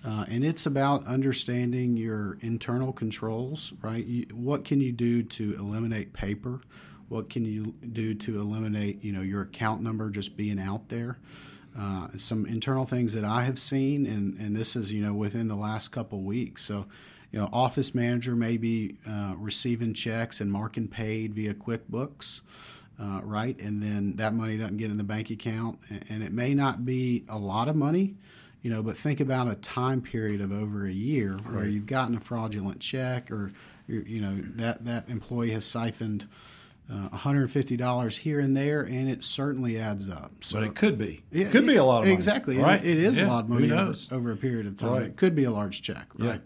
Uh, 0.04 0.24
and 0.28 0.44
it's 0.44 0.66
about 0.66 1.04
understanding 1.06 1.96
your 1.96 2.38
internal 2.40 2.92
controls, 2.92 3.72
right? 3.82 4.04
You, 4.06 4.24
what 4.32 4.64
can 4.64 4.80
you 4.80 4.92
do 4.92 5.24
to 5.24 5.54
eliminate 5.58 6.12
paper? 6.12 6.60
What 7.08 7.28
can 7.28 7.44
you 7.44 7.74
do 7.92 8.14
to 8.14 8.40
eliminate, 8.40 9.02
you 9.02 9.12
know, 9.12 9.22
your 9.22 9.42
account 9.42 9.82
number 9.82 10.10
just 10.10 10.36
being 10.36 10.60
out 10.60 10.90
there? 10.90 11.18
Uh, 11.76 12.08
some 12.16 12.46
internal 12.46 12.86
things 12.86 13.14
that 13.14 13.24
I 13.24 13.42
have 13.42 13.58
seen, 13.58 14.06
and, 14.06 14.38
and 14.38 14.54
this 14.54 14.76
is, 14.76 14.92
you 14.92 15.02
know, 15.02 15.12
within 15.12 15.48
the 15.48 15.56
last 15.56 15.88
couple 15.88 16.20
weeks. 16.20 16.62
So, 16.62 16.86
you 17.32 17.40
know, 17.40 17.48
office 17.52 17.94
manager 17.94 18.34
may 18.36 18.56
be 18.56 18.96
uh, 19.08 19.34
receiving 19.36 19.94
checks 19.94 20.40
and 20.40 20.50
marking 20.50 20.88
paid 20.88 21.34
via 21.34 21.54
QuickBooks 21.54 22.40
uh, 23.00 23.20
right? 23.22 23.58
And 23.58 23.82
then 23.82 24.16
that 24.16 24.34
money 24.34 24.56
doesn't 24.56 24.78
get 24.78 24.90
in 24.90 24.96
the 24.96 25.04
bank 25.04 25.30
account, 25.30 25.78
and, 26.08 26.22
it 26.22 26.32
may 26.32 26.54
not 26.54 26.84
be 26.84 27.24
a 27.28 27.38
lot 27.38 27.68
of 27.68 27.76
money, 27.76 28.14
you 28.62 28.70
know, 28.70 28.82
but 28.82 28.96
think 28.96 29.20
about 29.20 29.48
a 29.48 29.54
time 29.56 30.00
period 30.00 30.40
of 30.40 30.52
over 30.52 30.86
a 30.86 30.92
year 30.92 31.34
where 31.44 31.66
you've 31.66 31.86
gotten 31.86 32.16
a 32.16 32.20
fraudulent 32.20 32.80
check, 32.80 33.30
or 33.30 33.52
you're, 33.86 34.02
know 34.02 34.40
that 34.56 34.84
that 34.84 35.08
employee 35.08 35.50
has 35.50 35.64
siphoned. 35.64 36.26
Uh, 36.88 37.08
$150 37.08 38.18
here 38.18 38.38
and 38.38 38.56
there, 38.56 38.82
and 38.82 39.08
it 39.08 39.24
certainly 39.24 39.76
adds 39.76 40.08
up. 40.08 40.30
So 40.42 40.58
But 40.58 40.68
it 40.68 40.76
could 40.76 40.96
be. 40.96 41.24
yeah, 41.32 41.46
it 41.46 41.50
could 41.50 41.66
be 41.66 41.74
a 41.74 41.82
lot 41.82 41.98
of 41.98 42.04
money. 42.04 42.12
Exactly. 42.12 42.58
Right? 42.58 42.80
It, 42.80 42.98
it 42.98 42.98
is 42.98 43.18
Yeah, 43.18 43.26
a 43.26 43.28
lot 43.28 43.42
of 43.42 43.50
money 43.50 43.72
over, 43.72 43.92
over 44.12 44.30
a 44.30 44.36
period 44.36 44.68
of 44.68 44.76
time. 44.76 44.92
Right. 44.92 45.02
It 45.02 45.16
could 45.16 45.34
be 45.34 45.42
a 45.42 45.50
large 45.50 45.82
check, 45.82 46.06
Yeah. 46.16 46.36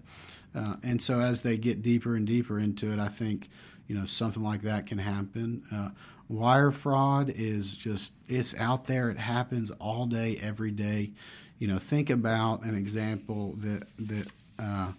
Uh, 0.54 0.76
and 0.82 1.00
so 1.00 1.20
as 1.20 1.42
they 1.42 1.56
get 1.56 1.82
deeper 1.82 2.14
and 2.14 2.26
deeper 2.26 2.58
into 2.58 2.92
it, 2.92 2.98
I 2.98 3.08
think 3.08 3.48
you 3.86 3.96
know 3.96 4.06
something 4.06 4.42
like 4.42 4.62
that 4.62 4.86
can 4.86 4.98
happen. 4.98 5.64
Uh, 5.72 5.90
wire 6.28 6.70
fraud 6.70 7.32
is 7.34 7.76
just 7.76 8.12
it's 8.28 8.54
out 8.56 8.84
there. 8.84 9.10
It 9.10 9.18
happens 9.18 9.70
all 9.72 10.06
day, 10.06 10.38
every 10.42 10.70
day. 10.70 11.12
You 11.58 11.68
know, 11.68 11.78
think 11.78 12.10
about 12.10 12.62
an 12.62 12.74
example 12.74 13.54
that 13.58 13.86
that. 13.98 14.26
Uh, 14.58 14.92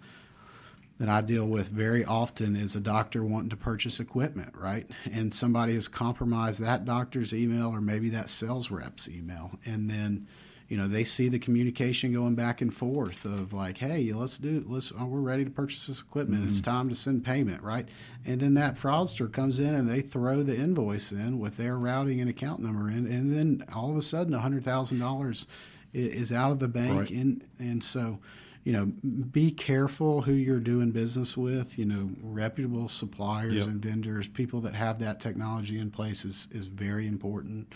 that 0.98 1.08
I 1.08 1.20
deal 1.20 1.46
with 1.46 1.66
very 1.66 2.04
often 2.04 2.54
is 2.54 2.76
a 2.76 2.80
doctor 2.80 3.24
wanting 3.24 3.50
to 3.50 3.56
purchase 3.56 3.98
equipment, 3.98 4.54
right? 4.56 4.88
And 5.10 5.34
somebody 5.34 5.74
has 5.74 5.88
compromised 5.88 6.60
that 6.60 6.84
doctor's 6.84 7.34
email 7.34 7.74
or 7.74 7.80
maybe 7.80 8.08
that 8.10 8.28
sales 8.30 8.70
rep's 8.70 9.08
email. 9.08 9.58
And 9.64 9.90
then, 9.90 10.28
you 10.72 10.78
know, 10.78 10.88
they 10.88 11.04
see 11.04 11.28
the 11.28 11.38
communication 11.38 12.14
going 12.14 12.34
back 12.34 12.62
and 12.62 12.74
forth 12.74 13.26
of 13.26 13.52
like, 13.52 13.76
hey, 13.76 14.10
let's 14.14 14.38
do, 14.38 14.64
let's, 14.66 14.90
oh, 14.98 15.04
we're 15.04 15.20
ready 15.20 15.44
to 15.44 15.50
purchase 15.50 15.86
this 15.86 16.00
equipment. 16.00 16.46
It's 16.46 16.62
mm-hmm. 16.62 16.70
time 16.70 16.88
to 16.88 16.94
send 16.94 17.26
payment, 17.26 17.62
right? 17.62 17.86
And 18.24 18.40
then 18.40 18.54
that 18.54 18.78
fraudster 18.78 19.30
comes 19.30 19.60
in 19.60 19.74
and 19.74 19.86
they 19.86 20.00
throw 20.00 20.42
the 20.42 20.56
invoice 20.56 21.12
in 21.12 21.38
with 21.38 21.58
their 21.58 21.76
routing 21.76 22.22
and 22.22 22.30
account 22.30 22.60
number 22.60 22.88
in. 22.88 23.04
And 23.04 23.36
then 23.36 23.66
all 23.74 23.90
of 23.90 23.98
a 23.98 24.00
sudden, 24.00 24.32
$100,000 24.32 25.46
is 25.92 26.32
out 26.32 26.52
of 26.52 26.58
the 26.58 26.68
bank. 26.68 27.00
Right. 27.00 27.10
And, 27.10 27.44
and 27.58 27.84
so, 27.84 28.18
you 28.64 28.72
know, 28.72 28.86
be 28.86 29.50
careful 29.50 30.22
who 30.22 30.32
you're 30.32 30.58
doing 30.58 30.90
business 30.90 31.36
with. 31.36 31.78
You 31.78 31.84
know, 31.84 32.12
reputable 32.22 32.88
suppliers 32.88 33.56
Yep. 33.56 33.66
and 33.66 33.82
vendors, 33.82 34.26
people 34.26 34.62
that 34.62 34.74
have 34.74 35.00
that 35.00 35.20
technology 35.20 35.78
in 35.78 35.90
place 35.90 36.24
is, 36.24 36.48
is 36.50 36.68
very 36.68 37.06
important. 37.06 37.74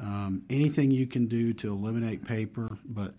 Um, 0.00 0.42
anything 0.48 0.90
you 0.90 1.06
can 1.06 1.26
do 1.26 1.52
to 1.54 1.72
eliminate 1.72 2.24
paper, 2.24 2.78
but 2.84 3.14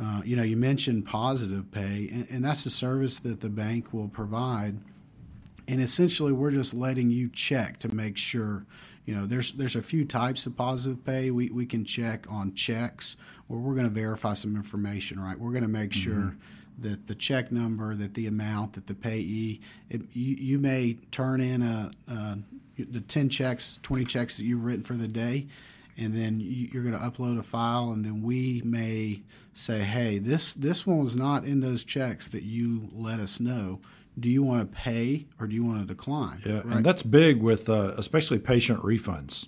uh, 0.00 0.22
you 0.24 0.36
know, 0.36 0.42
you 0.42 0.56
mentioned 0.56 1.06
positive 1.06 1.70
pay, 1.70 2.08
and, 2.10 2.26
and 2.28 2.44
that's 2.44 2.66
a 2.66 2.70
service 2.70 3.18
that 3.20 3.40
the 3.40 3.48
bank 3.48 3.92
will 3.92 4.08
provide. 4.08 4.78
And 5.68 5.80
essentially 5.80 6.32
we're 6.32 6.50
just 6.50 6.74
letting 6.74 7.10
you 7.10 7.30
check 7.30 7.78
to 7.80 7.94
make 7.94 8.16
sure 8.18 8.66
you 9.06 9.14
know 9.14 9.26
there's 9.26 9.52
there's 9.52 9.76
a 9.76 9.82
few 9.82 10.04
types 10.04 10.46
of 10.46 10.56
positive 10.56 11.04
pay. 11.04 11.30
We, 11.30 11.48
we 11.48 11.64
can 11.64 11.84
check 11.84 12.26
on 12.28 12.54
checks 12.54 13.16
where 13.46 13.60
we're 13.60 13.74
going 13.74 13.88
to 13.88 13.92
verify 13.94 14.34
some 14.34 14.56
information 14.56 15.20
right? 15.20 15.38
We're 15.38 15.52
going 15.52 15.62
to 15.62 15.68
make 15.68 15.90
mm-hmm. 15.90 16.12
sure 16.12 16.36
that 16.80 17.06
the 17.06 17.14
check 17.14 17.52
number 17.52 17.94
that 17.94 18.14
the 18.14 18.26
amount 18.26 18.74
that 18.74 18.88
the 18.88 18.94
payee 18.94 19.60
it, 19.88 20.02
you, 20.12 20.34
you 20.34 20.58
may 20.58 20.98
turn 21.10 21.40
in 21.40 21.62
a, 21.62 21.90
a 22.08 22.38
the 22.76 23.00
10 23.00 23.28
checks 23.28 23.78
20 23.82 24.04
checks 24.04 24.36
that 24.36 24.44
you've 24.44 24.64
written 24.64 24.82
for 24.82 24.94
the 24.94 25.08
day 25.08 25.46
and 25.96 26.14
then 26.14 26.40
you're 26.40 26.82
going 26.82 26.98
to 26.98 27.00
upload 27.00 27.38
a 27.38 27.42
file 27.42 27.92
and 27.92 28.04
then 28.04 28.22
we 28.22 28.60
may 28.64 29.22
say 29.52 29.80
hey 29.80 30.18
this 30.18 30.54
this 30.54 30.86
one 30.86 30.98
was 30.98 31.14
not 31.14 31.44
in 31.44 31.60
those 31.60 31.84
checks 31.84 32.26
that 32.28 32.42
you 32.42 32.88
let 32.92 33.20
us 33.20 33.38
know 33.38 33.80
do 34.18 34.28
you 34.28 34.42
want 34.42 34.70
to 34.70 34.76
pay 34.76 35.26
or 35.40 35.46
do 35.46 35.54
you 35.54 35.64
want 35.64 35.80
to 35.80 35.86
decline? 35.86 36.40
Yeah, 36.44 36.56
right? 36.56 36.76
and 36.76 36.86
that's 36.86 37.02
big 37.02 37.42
with 37.42 37.68
uh, 37.68 37.94
especially 37.96 38.38
patient 38.38 38.80
refunds, 38.82 39.46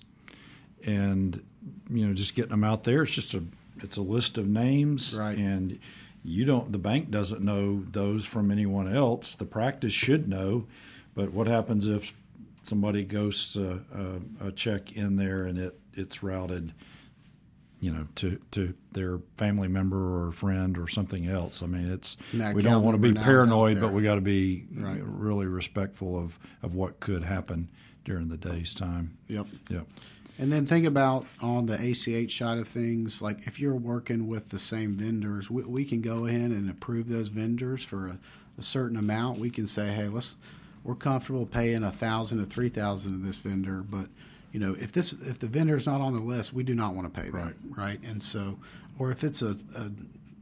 and 0.85 1.43
you 1.89 2.07
know 2.07 2.15
just 2.15 2.35
getting 2.35 2.51
them 2.51 2.65
out 2.65 2.85
there. 2.85 3.03
It's 3.03 3.13
just 3.13 3.35
a 3.35 3.45
it's 3.83 3.97
a 3.97 4.03
list 4.03 4.39
of 4.39 4.49
names, 4.49 5.17
right? 5.17 5.37
And 5.37 5.79
you 6.25 6.45
don't 6.45 6.73
the 6.73 6.79
bank 6.79 7.11
doesn't 7.11 7.43
know 7.43 7.85
those 7.91 8.25
from 8.25 8.51
anyone 8.51 8.93
else. 8.93 9.35
The 9.35 9.47
practice 9.47 9.93
should 9.93 10.29
know, 10.29 10.67
but 11.15 11.33
what 11.33 11.47
happens 11.47 11.87
if 11.87 12.13
somebody 12.63 13.05
ghosts 13.05 13.55
a, 13.55 13.81
a, 14.41 14.49
a 14.49 14.53
check 14.53 14.93
in 14.97 15.15
there 15.15 15.45
and 15.45 15.57
it 15.57 15.79
it's 15.97 16.23
routed? 16.23 16.73
you 17.79 17.93
know 17.93 18.07
to 18.15 18.41
to 18.53 18.75
their 18.93 19.19
family 19.37 19.69
member 19.69 20.27
or 20.27 20.33
friend 20.33 20.79
or 20.79 20.89
something 20.89 21.29
else. 21.29 21.63
I 21.63 21.67
mean, 21.67 21.91
it's 21.93 22.17
we 22.33 22.63
don't 22.63 22.83
want 22.83 23.01
to 23.01 23.13
be 23.13 23.19
paranoid, 23.19 23.81
but 23.81 23.93
we 23.93 24.03
got 24.03 24.15
to 24.17 24.21
be 24.21 24.65
right. 24.75 25.01
really 25.03 25.47
respectful 25.47 26.19
of 26.19 26.39
of 26.63 26.75
what 26.75 27.01
could 27.01 27.25
happen 27.25 27.69
during 28.05 28.29
the 28.29 28.37
day's 28.37 28.73
time. 28.73 29.19
Yep. 29.29 29.47
Yep. 29.69 29.87
And 30.39 30.53
then 30.53 30.67
think 30.67 30.87
about 30.87 31.27
on 31.41 31.67
the 31.67 31.75
ACH 31.75 32.37
side 32.37 32.59
of 32.59 32.69
things, 32.69 33.23
like 33.23 33.47
if 33.47 33.59
you're 33.59 33.75
working 33.75 34.27
with 34.27 34.51
the 34.51 34.59
same 34.59 34.95
vendors, 34.95 35.51
we, 35.51 35.63
we 35.63 35.85
can 35.85 36.03
go 36.03 36.27
in 36.27 36.53
and 36.53 36.69
approve 36.69 37.09
those 37.09 37.29
vendors 37.29 37.83
for 37.83 38.07
a, 38.07 38.19
a 38.59 38.63
certain 38.63 38.99
amount. 38.99 39.39
We 39.39 39.49
can 39.49 39.67
say, 39.67 39.93
hey, 39.93 40.09
let's 40.09 40.37
we're 40.85 40.95
comfortable 40.95 41.47
paying 41.47 41.83
a 41.83 41.91
thousand 41.91 42.39
to 42.39 42.47
three 42.47 42.69
thousand 42.69 43.13
to 43.13 43.27
this 43.27 43.37
vendor, 43.37 43.83
but 43.83 44.07
you 44.57 44.61
know, 44.61 44.75
if 44.81 44.91
this 44.91 45.13
if 45.13 45.39
the 45.39 45.49
vendor 45.49 45.77
is 45.77 45.85
not 45.85 46.01
on 46.01 46.15
the 46.15 46.21
list, 46.21 46.55
we 46.55 46.63
do 46.63 46.75
not 46.75 46.95
want 46.95 47.13
to 47.13 47.21
pay 47.21 47.29
them, 47.29 47.35
right? 47.35 47.55
right? 47.77 48.01
And 48.03 48.23
so, 48.23 48.59
or 48.99 49.11
if 49.11 49.23
it's 49.23 49.43
a, 49.43 49.55
a 49.75 49.91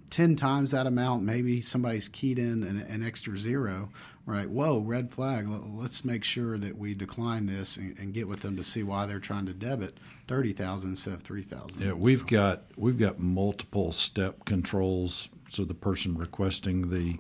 ten 0.09 0.37
times 0.37 0.71
that 0.71 0.87
amount, 0.87 1.25
maybe 1.25 1.61
somebody's 1.63 2.07
keyed 2.07 2.39
in 2.39 2.63
an, 2.63 2.87
an, 2.89 3.05
extra 3.05 3.37
zero, 3.37 3.89
right? 4.25 4.49
Whoa, 4.49 4.79
red 4.79 5.11
flag. 5.11 5.49
Let's 5.49 6.05
make 6.05 6.23
sure 6.23 6.57
that 6.59 6.79
we 6.79 6.95
decline 6.95 7.47
this 7.47 7.77
and, 7.77 7.99
and 7.99 8.15
get 8.15 8.29
with 8.29 8.43
them 8.43 8.57
to 8.57 8.63
see 8.63 8.85
why 8.85 9.05
they're 9.07 9.19
trying 9.19 9.47
to 9.47 9.53
debit 9.53 9.99
thirty 10.29 10.53
thousand 10.53 10.91
instead 10.91 11.15
of 11.15 11.23
three 11.23 11.43
thousand. 11.43 11.83
Yeah, 11.83 11.95
we've 11.95 12.21
so. 12.21 12.27
got 12.27 12.63
we've 12.77 12.99
got 12.99 13.19
multiple 13.19 13.91
step 13.91 14.45
controls. 14.45 15.29
So 15.51 15.65
the 15.65 15.75
person 15.75 16.17
requesting 16.17 16.91
the, 16.91 17.19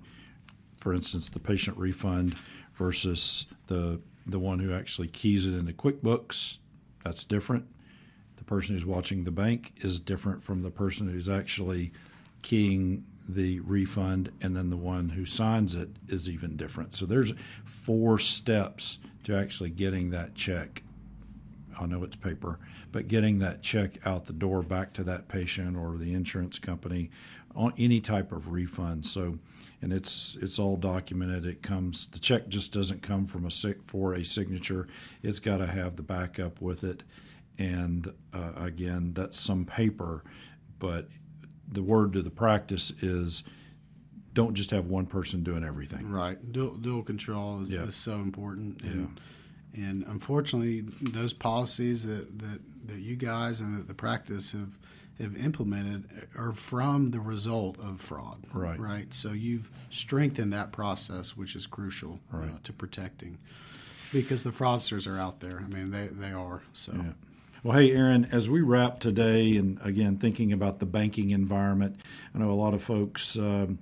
for 0.76 0.94
instance, 0.94 1.28
the 1.28 1.40
patient 1.40 1.76
refund 1.76 2.36
versus 2.76 3.46
the 3.66 4.00
the 4.24 4.38
one 4.38 4.60
who 4.60 4.72
actually 4.72 5.08
keys 5.08 5.44
it 5.44 5.54
into 5.54 5.72
QuickBooks 5.72 6.58
that's 7.04 7.24
different. 7.24 7.68
The 8.36 8.44
person 8.44 8.74
who's 8.74 8.84
watching 8.84 9.24
the 9.24 9.30
bank 9.30 9.74
is 9.76 10.00
different 10.00 10.42
from 10.42 10.62
the 10.62 10.70
person 10.70 11.08
who's 11.08 11.28
actually 11.28 11.92
keying 12.42 13.04
the 13.28 13.60
refund, 13.60 14.30
and 14.42 14.56
then 14.56 14.70
the 14.70 14.76
one 14.76 15.10
who 15.10 15.24
signs 15.24 15.74
it 15.74 15.88
is 16.08 16.28
even 16.28 16.56
different. 16.56 16.92
So 16.92 17.06
there's 17.06 17.32
four 17.64 18.18
steps 18.18 18.98
to 19.24 19.34
actually 19.34 19.70
getting 19.70 20.10
that 20.10 20.34
check. 20.34 20.82
I 21.80 21.86
know 21.86 22.04
it's 22.04 22.16
paper, 22.16 22.58
but 22.92 23.08
getting 23.08 23.38
that 23.38 23.62
check 23.62 24.06
out 24.06 24.26
the 24.26 24.32
door 24.32 24.62
back 24.62 24.92
to 24.94 25.04
that 25.04 25.28
patient 25.28 25.76
or 25.76 25.96
the 25.96 26.12
insurance 26.12 26.58
company 26.58 27.10
on 27.54 27.72
any 27.78 28.00
type 28.00 28.32
of 28.32 28.50
refund. 28.50 29.06
So, 29.06 29.38
and 29.80 29.92
it's 29.92 30.36
it's 30.40 30.58
all 30.58 30.76
documented. 30.76 31.46
It 31.46 31.62
comes 31.62 32.06
the 32.06 32.18
check 32.18 32.48
just 32.48 32.72
doesn't 32.72 33.02
come 33.02 33.26
from 33.26 33.46
a 33.46 33.50
for 33.82 34.14
a 34.14 34.24
signature. 34.24 34.88
It's 35.22 35.38
got 35.38 35.58
to 35.58 35.66
have 35.66 35.96
the 35.96 36.02
backup 36.02 36.60
with 36.60 36.84
it, 36.84 37.02
and 37.58 38.12
uh, 38.32 38.52
again, 38.56 39.12
that's 39.14 39.38
some 39.38 39.64
paper. 39.64 40.24
But 40.78 41.08
the 41.70 41.82
word 41.82 42.12
to 42.14 42.22
the 42.22 42.30
practice 42.30 42.90
is 43.02 43.42
don't 44.34 44.54
just 44.54 44.70
have 44.70 44.86
one 44.86 45.06
person 45.06 45.42
doing 45.42 45.64
everything. 45.64 46.10
Right. 46.10 46.52
Dual, 46.52 46.74
dual 46.74 47.02
control 47.02 47.62
is, 47.62 47.70
is, 47.70 47.96
so 47.96 48.14
important. 48.14 48.82
And, 48.82 49.20
yeah. 49.72 49.84
and 49.88 50.04
unfortunately, 50.08 50.84
those 51.00 51.32
policies 51.32 52.04
that, 52.04 52.38
that, 52.40 52.60
that 52.86 52.98
you 52.98 53.14
guys 53.14 53.60
and 53.60 53.78
that 53.78 53.86
the 53.86 53.94
practice 53.94 54.52
have 54.52 54.76
have 55.20 55.36
implemented 55.36 56.28
are 56.36 56.52
from 56.52 57.10
the 57.10 57.20
result 57.20 57.78
of 57.78 58.00
fraud. 58.00 58.44
Right. 58.52 58.78
Right. 58.78 59.14
So 59.14 59.32
you've 59.32 59.70
strengthened 59.90 60.52
that 60.52 60.72
process, 60.72 61.36
which 61.36 61.54
is 61.56 61.66
crucial 61.66 62.20
uh, 62.32 62.38
right. 62.38 62.50
uh, 62.50 62.58
to 62.64 62.72
protecting, 62.72 63.38
because 64.12 64.42
the 64.42 64.50
fraudsters 64.50 65.06
are 65.06 65.18
out 65.18 65.40
there. 65.40 65.62
I 65.64 65.68
mean, 65.68 65.90
they 65.90 66.08
they 66.08 66.32
are. 66.32 66.62
So. 66.72 66.92
Yeah. 66.92 67.12
Well, 67.64 67.78
hey, 67.78 67.92
Erin, 67.92 68.26
as 68.30 68.50
we 68.50 68.60
wrap 68.60 69.00
today, 69.00 69.56
and 69.56 69.80
again, 69.82 70.18
thinking 70.18 70.52
about 70.52 70.80
the 70.80 70.84
banking 70.84 71.30
environment, 71.30 71.98
I 72.34 72.38
know 72.38 72.50
a 72.50 72.52
lot 72.52 72.74
of 72.74 72.82
folks, 72.82 73.38
um, 73.38 73.78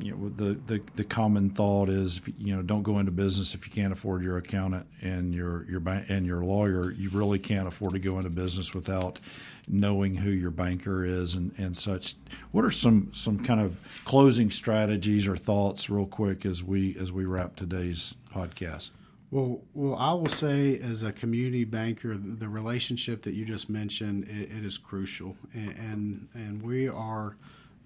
you 0.00 0.12
know, 0.12 0.30
the, 0.30 0.54
the, 0.54 0.80
the 0.96 1.04
common 1.04 1.50
thought 1.50 1.90
is, 1.90 2.22
you 2.38 2.56
know, 2.56 2.62
don't 2.62 2.82
go 2.82 2.98
into 2.98 3.12
business 3.12 3.54
if 3.54 3.66
you 3.66 3.72
can't 3.74 3.92
afford 3.92 4.22
your 4.22 4.38
accountant 4.38 4.86
and 5.02 5.34
your 5.34 5.66
your 5.70 5.80
bank 5.80 6.06
and 6.08 6.24
your 6.24 6.42
lawyer. 6.42 6.92
You 6.92 7.10
really 7.10 7.38
can't 7.38 7.68
afford 7.68 7.92
to 7.92 7.98
go 7.98 8.16
into 8.16 8.30
business 8.30 8.72
without 8.72 9.20
knowing 9.68 10.14
who 10.14 10.30
your 10.30 10.50
banker 10.50 11.04
is 11.04 11.34
and, 11.34 11.52
and 11.58 11.76
such. 11.76 12.14
What 12.52 12.64
are 12.64 12.70
some 12.70 13.10
some 13.12 13.44
kind 13.44 13.60
of 13.60 13.78
closing 14.06 14.50
strategies 14.50 15.28
or 15.28 15.36
thoughts, 15.36 15.90
real 15.90 16.06
quick, 16.06 16.46
as 16.46 16.62
we 16.62 16.96
as 16.98 17.12
we 17.12 17.26
wrap 17.26 17.54
today's 17.54 18.14
podcast? 18.34 18.92
Well, 19.30 19.60
well, 19.74 19.94
I 19.96 20.12
will 20.12 20.28
say 20.28 20.76
as 20.78 21.04
a 21.04 21.12
community 21.12 21.64
banker, 21.64 22.16
the 22.16 22.48
relationship 22.48 23.22
that 23.22 23.34
you 23.34 23.44
just 23.44 23.70
mentioned 23.70 24.24
it, 24.24 24.50
it 24.50 24.64
is 24.64 24.76
crucial, 24.76 25.36
and 25.52 25.70
and, 25.76 26.28
and 26.34 26.62
we 26.62 26.88
are, 26.88 27.36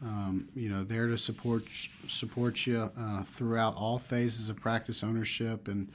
um, 0.01 0.49
you 0.55 0.71
know, 0.71 0.85
there 0.85 1.07
to 1.09 1.19
support 1.19 1.65
support 2.09 2.67
you 2.67 2.91
uh, 2.99 3.25
throughout 3.25 3.77
all 3.77 3.99
phases 3.99 4.49
of 4.49 4.57
practice 4.57 5.05
ownership, 5.05 5.69
and 5.69 5.93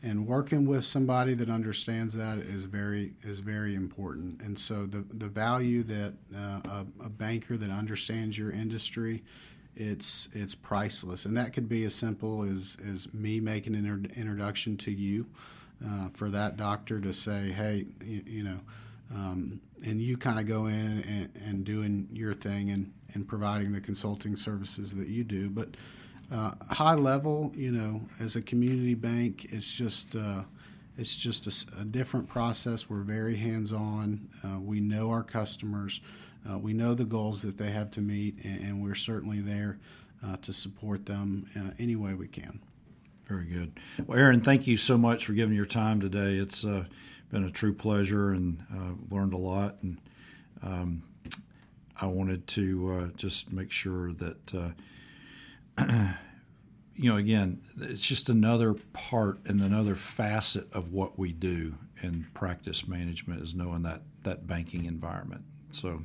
and 0.00 0.28
working 0.28 0.64
with 0.64 0.84
somebody 0.84 1.34
that 1.34 1.50
understands 1.50 2.14
that 2.14 2.38
is 2.38 2.64
very 2.66 3.14
is 3.24 3.40
very 3.40 3.74
important. 3.74 4.40
And 4.42 4.56
so 4.56 4.86
the 4.86 5.04
the 5.12 5.28
value 5.28 5.82
that 5.82 6.14
uh, 6.32 6.60
a, 6.70 6.86
a 7.06 7.08
banker 7.08 7.56
that 7.56 7.70
understands 7.70 8.38
your 8.38 8.52
industry 8.52 9.24
it's 9.76 10.28
it's 10.32 10.54
priceless, 10.54 11.24
and 11.24 11.36
that 11.36 11.52
could 11.52 11.68
be 11.68 11.84
as 11.84 11.94
simple 11.94 12.42
as 12.42 12.76
as 12.88 13.12
me 13.12 13.40
making 13.40 13.74
an 13.74 14.10
introduction 14.14 14.76
to 14.78 14.90
you 14.90 15.26
uh, 15.84 16.08
for 16.14 16.30
that 16.30 16.56
doctor 16.56 17.00
to 17.00 17.12
say, 17.12 17.50
hey, 17.50 17.86
you, 18.04 18.22
you 18.26 18.42
know, 18.44 18.60
um, 19.14 19.60
and 19.84 20.00
you 20.00 20.16
kind 20.16 20.38
of 20.38 20.46
go 20.46 20.66
in 20.66 21.02
and, 21.02 21.30
and, 21.46 21.64
doing 21.64 22.08
your 22.12 22.34
thing 22.34 22.70
and 22.70 22.92
and 23.12 23.28
providing 23.28 23.72
the 23.72 23.80
consulting 23.80 24.36
services 24.36 24.94
that 24.94 25.08
you 25.08 25.24
do, 25.24 25.48
but 25.50 25.68
uh, 26.32 26.52
high 26.70 26.94
level, 26.94 27.52
you 27.54 27.70
know, 27.70 28.00
as 28.18 28.34
a 28.36 28.42
community 28.42 28.94
bank, 28.94 29.46
it's 29.50 29.70
just. 29.70 30.14
Uh, 30.16 30.42
it's 30.96 31.16
just 31.16 31.48
a, 31.48 31.80
a, 31.80 31.84
different 31.84 32.28
process. 32.28 32.88
We're 32.88 33.02
very 33.02 33.34
hands 33.36 33.72
on. 33.72 34.28
Uh, 34.44 34.60
we 34.60 34.78
know 34.78 35.10
our 35.10 35.24
customers. 35.24 36.00
Uh, 36.48 36.58
we 36.58 36.72
know 36.72 36.94
the 36.94 37.04
goals 37.04 37.42
that 37.42 37.58
they 37.58 37.70
have 37.70 37.90
to 37.92 38.00
meet, 38.00 38.36
and, 38.44 38.60
and 38.60 38.82
we're 38.82 38.94
certainly 38.94 39.40
there 39.40 39.78
uh, 40.24 40.36
to 40.38 40.52
support 40.52 41.06
them 41.06 41.46
uh, 41.56 41.70
any 41.78 41.96
way 41.96 42.14
we 42.14 42.28
can. 42.28 42.60
Very 43.26 43.46
good. 43.46 43.80
Well, 44.06 44.18
Erin, 44.18 44.42
thank 44.42 44.66
you 44.66 44.76
so 44.76 44.98
much 44.98 45.24
for 45.24 45.32
giving 45.32 45.54
your 45.54 45.64
time 45.64 46.00
today. 46.00 46.34
It's 46.34 46.64
uh, 46.64 46.84
been 47.30 47.44
a 47.44 47.50
true 47.50 47.72
pleasure 47.72 48.30
and 48.30 48.62
uh, 48.72 49.14
learned 49.14 49.32
a 49.32 49.38
lot. 49.38 49.76
And 49.82 49.98
um, 50.62 51.02
I 51.98 52.06
wanted 52.06 52.46
to 52.48 52.92
uh, 52.92 53.16
just 53.16 53.50
make 53.50 53.70
sure 53.70 54.12
that, 54.12 54.74
you 56.96 57.10
know, 57.10 57.16
again, 57.16 57.62
it's 57.80 58.04
just 58.04 58.28
another 58.28 58.74
part 58.92 59.40
and 59.46 59.62
another 59.62 59.94
facet 59.94 60.70
of 60.74 60.92
what 60.92 61.18
we 61.18 61.32
do 61.32 61.76
in 62.02 62.26
practice 62.34 62.86
management 62.86 63.42
is 63.42 63.54
knowing 63.54 63.82
that 63.82 64.02
that 64.24 64.46
banking 64.46 64.84
environment. 64.84 65.44
So, 65.74 66.02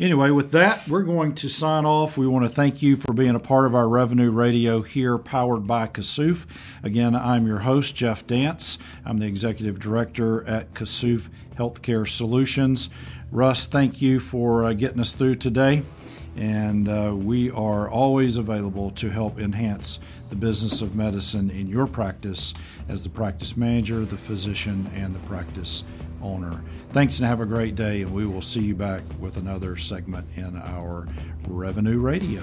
anyway, 0.00 0.30
with 0.30 0.52
that, 0.52 0.88
we're 0.88 1.02
going 1.02 1.34
to 1.36 1.48
sign 1.50 1.84
off. 1.84 2.16
We 2.16 2.26
want 2.26 2.46
to 2.46 2.50
thank 2.50 2.80
you 2.80 2.96
for 2.96 3.12
being 3.12 3.34
a 3.34 3.40
part 3.40 3.66
of 3.66 3.74
our 3.74 3.86
Revenue 3.86 4.30
Radio 4.30 4.80
here, 4.80 5.18
powered 5.18 5.66
by 5.66 5.88
Kassouf. 5.88 6.46
Again, 6.82 7.14
I'm 7.14 7.46
your 7.46 7.58
host, 7.58 7.94
Jeff 7.94 8.26
Dance. 8.26 8.78
I'm 9.04 9.18
the 9.18 9.26
executive 9.26 9.78
director 9.78 10.42
at 10.48 10.72
Kassouf 10.72 11.28
Healthcare 11.56 12.08
Solutions. 12.08 12.88
Russ, 13.30 13.66
thank 13.66 14.00
you 14.00 14.20
for 14.20 14.64
uh, 14.64 14.72
getting 14.72 15.00
us 15.00 15.12
through 15.12 15.36
today. 15.36 15.82
And 16.34 16.88
uh, 16.88 17.14
we 17.14 17.50
are 17.50 17.90
always 17.90 18.38
available 18.38 18.90
to 18.92 19.10
help 19.10 19.38
enhance 19.38 20.00
the 20.30 20.36
business 20.36 20.80
of 20.80 20.94
medicine 20.94 21.50
in 21.50 21.68
your 21.68 21.86
practice 21.86 22.54
as 22.88 23.02
the 23.02 23.10
practice 23.10 23.54
manager, 23.54 24.06
the 24.06 24.16
physician, 24.16 24.90
and 24.94 25.14
the 25.14 25.20
practice 25.20 25.84
owner. 26.22 26.62
Thanks 26.92 27.18
and 27.18 27.28
have 27.28 27.40
a 27.40 27.46
great 27.46 27.74
day, 27.74 28.02
and 28.02 28.12
we 28.12 28.26
will 28.26 28.42
see 28.42 28.60
you 28.60 28.74
back 28.74 29.02
with 29.20 29.36
another 29.36 29.76
segment 29.76 30.26
in 30.36 30.56
our 30.56 31.06
Revenue 31.46 31.98
Radio. 31.98 32.42